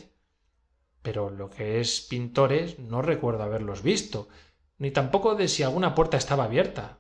Pero 1.01 1.29
lo 1.29 1.49
que 1.49 1.81
es 1.81 2.01
pintores 2.01 2.77
no 2.77 3.01
recuerdo 3.01 3.43
haberlos 3.43 3.81
visto 3.81 4.29
ni 4.77 4.91
tampoco 4.91 5.33
de 5.35 5.47
si 5.47 5.63
alguna 5.63 5.95
puerta 5.95 6.17
estaba 6.17 6.43
abierta. 6.43 6.99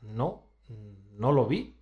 No 0.00 0.46
no 1.18 1.32
lo 1.32 1.46
vi. 1.46 1.76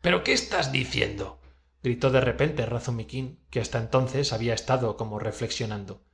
Pero 0.00 0.22
qué 0.22 0.32
estás 0.32 0.72
diciendo 0.72 1.41
gritó 1.82 2.10
de 2.10 2.20
repente 2.20 2.64
razumiquín 2.66 3.40
que 3.50 3.60
hasta 3.60 3.78
entonces 3.78 4.32
había 4.32 4.54
estado 4.54 4.96
como 4.96 5.18
reflexionando. 5.18 6.04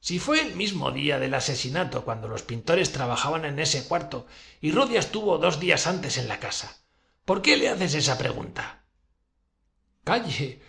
Si 0.00 0.18
fue 0.18 0.40
el 0.40 0.54
mismo 0.54 0.92
día 0.92 1.18
del 1.18 1.34
asesinato 1.34 2.04
cuando 2.04 2.28
los 2.28 2.42
pintores 2.42 2.92
trabajaban 2.92 3.44
en 3.44 3.58
ese 3.58 3.88
cuarto 3.88 4.26
y 4.60 4.70
rodia 4.70 5.00
estuvo 5.00 5.38
dos 5.38 5.58
días 5.58 5.86
antes 5.86 6.18
en 6.18 6.28
la 6.28 6.38
casa 6.38 6.76
por 7.24 7.42
qué 7.42 7.56
le 7.56 7.68
haces 7.68 7.94
esa 7.94 8.16
pregunta 8.16 8.84
calle 10.04 10.60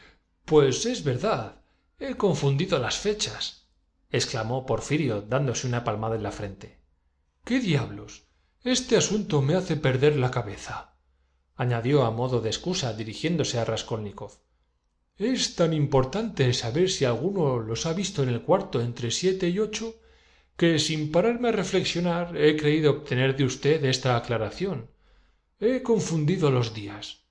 pues 0.44 0.86
es 0.88 1.04
verdad 1.04 1.62
he 2.00 2.16
confundido 2.16 2.80
las 2.80 2.98
fechas 2.98 3.68
exclamó 4.10 4.66
porfirio 4.66 5.22
dándose 5.22 5.68
una 5.68 5.84
palmada 5.84 6.16
en 6.16 6.24
la 6.24 6.32
frente. 6.32 6.82
Qué 7.44 7.60
diablos 7.60 8.24
este 8.64 8.98
asunto 8.98 9.42
me 9.42 9.54
hace 9.54 9.76
perder 9.76 10.16
la 10.16 10.32
cabeza 10.32 10.97
añadió 11.58 12.06
a 12.06 12.12
modo 12.12 12.40
de 12.40 12.50
excusa 12.50 12.94
dirigiéndose 12.94 13.60
a 13.60 13.66
raskolnikov. 13.66 14.32
Es 15.18 15.56
tan 15.56 15.74
importante 15.74 16.54
saber 16.54 16.90
si 16.90 17.04
alguno 17.04 17.60
los 17.60 17.86
ha 17.86 17.94
visto 17.94 18.24
en 18.24 18.30
el 18.30 18.42
cuarto 18.42 18.80
entre 18.82 19.12
siete 19.12 19.50
y 19.50 19.60
ocho 19.60 19.96
que 20.56 20.80
sin 20.80 21.12
pararme 21.12 21.50
a 21.50 21.52
reflexionar 21.52 22.38
he 22.38 22.56
creído 22.56 22.92
obtener 22.92 23.36
de 23.36 23.44
usted 23.44 23.84
esta 23.84 24.16
aclaración. 24.16 24.92
He 25.60 25.82
confundido 25.82 26.52
los 26.52 26.74
días. 26.74 27.26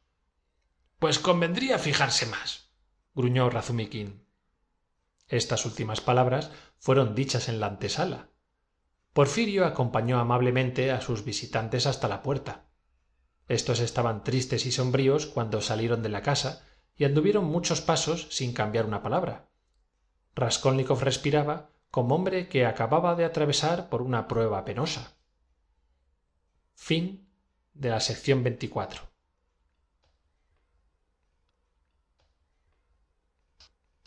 Pues 0.99 1.19
convendría 1.19 1.79
fijarse 1.79 2.27
más 2.27 2.67
gruñó 3.15 3.49
razumiquín 3.49 4.27
estas 5.29 5.67
últimas 5.67 6.01
palabras 6.01 6.51
fueron 6.79 7.15
dichas 7.15 7.49
en 7.49 7.59
la 7.59 7.67
antesala. 7.67 8.29
Porfirio 9.13 9.67
acompañó 9.67 10.21
amablemente 10.21 10.93
a 10.93 11.01
sus 11.01 11.25
visitantes 11.25 11.87
hasta 11.87 12.07
la 12.07 12.23
puerta 12.23 12.66
estos 13.49 13.81
estaban 13.81 14.25
tristes 14.25 14.67
y 14.67 14.73
sombríos 14.73 15.27
cuando 15.27 15.61
salieron 15.61 16.03
de 16.03 16.09
la 16.09 16.23
casa 16.23 16.67
y 16.97 17.05
anduvieron 17.05 17.45
muchos 17.45 17.81
pasos 17.81 18.29
sin 18.31 18.53
cambiar 18.53 18.87
una 18.87 19.03
palabra. 19.03 19.49
Raskolnikov 20.35 21.03
respiraba 21.03 21.71
como 21.91 22.15
hombre 22.15 22.49
que 22.49 22.67
acababa 22.67 23.15
de 23.15 23.25
atravesar 23.25 23.89
por 23.89 24.03
una 24.03 24.29
prueba 24.29 24.65
penosa 24.65 25.17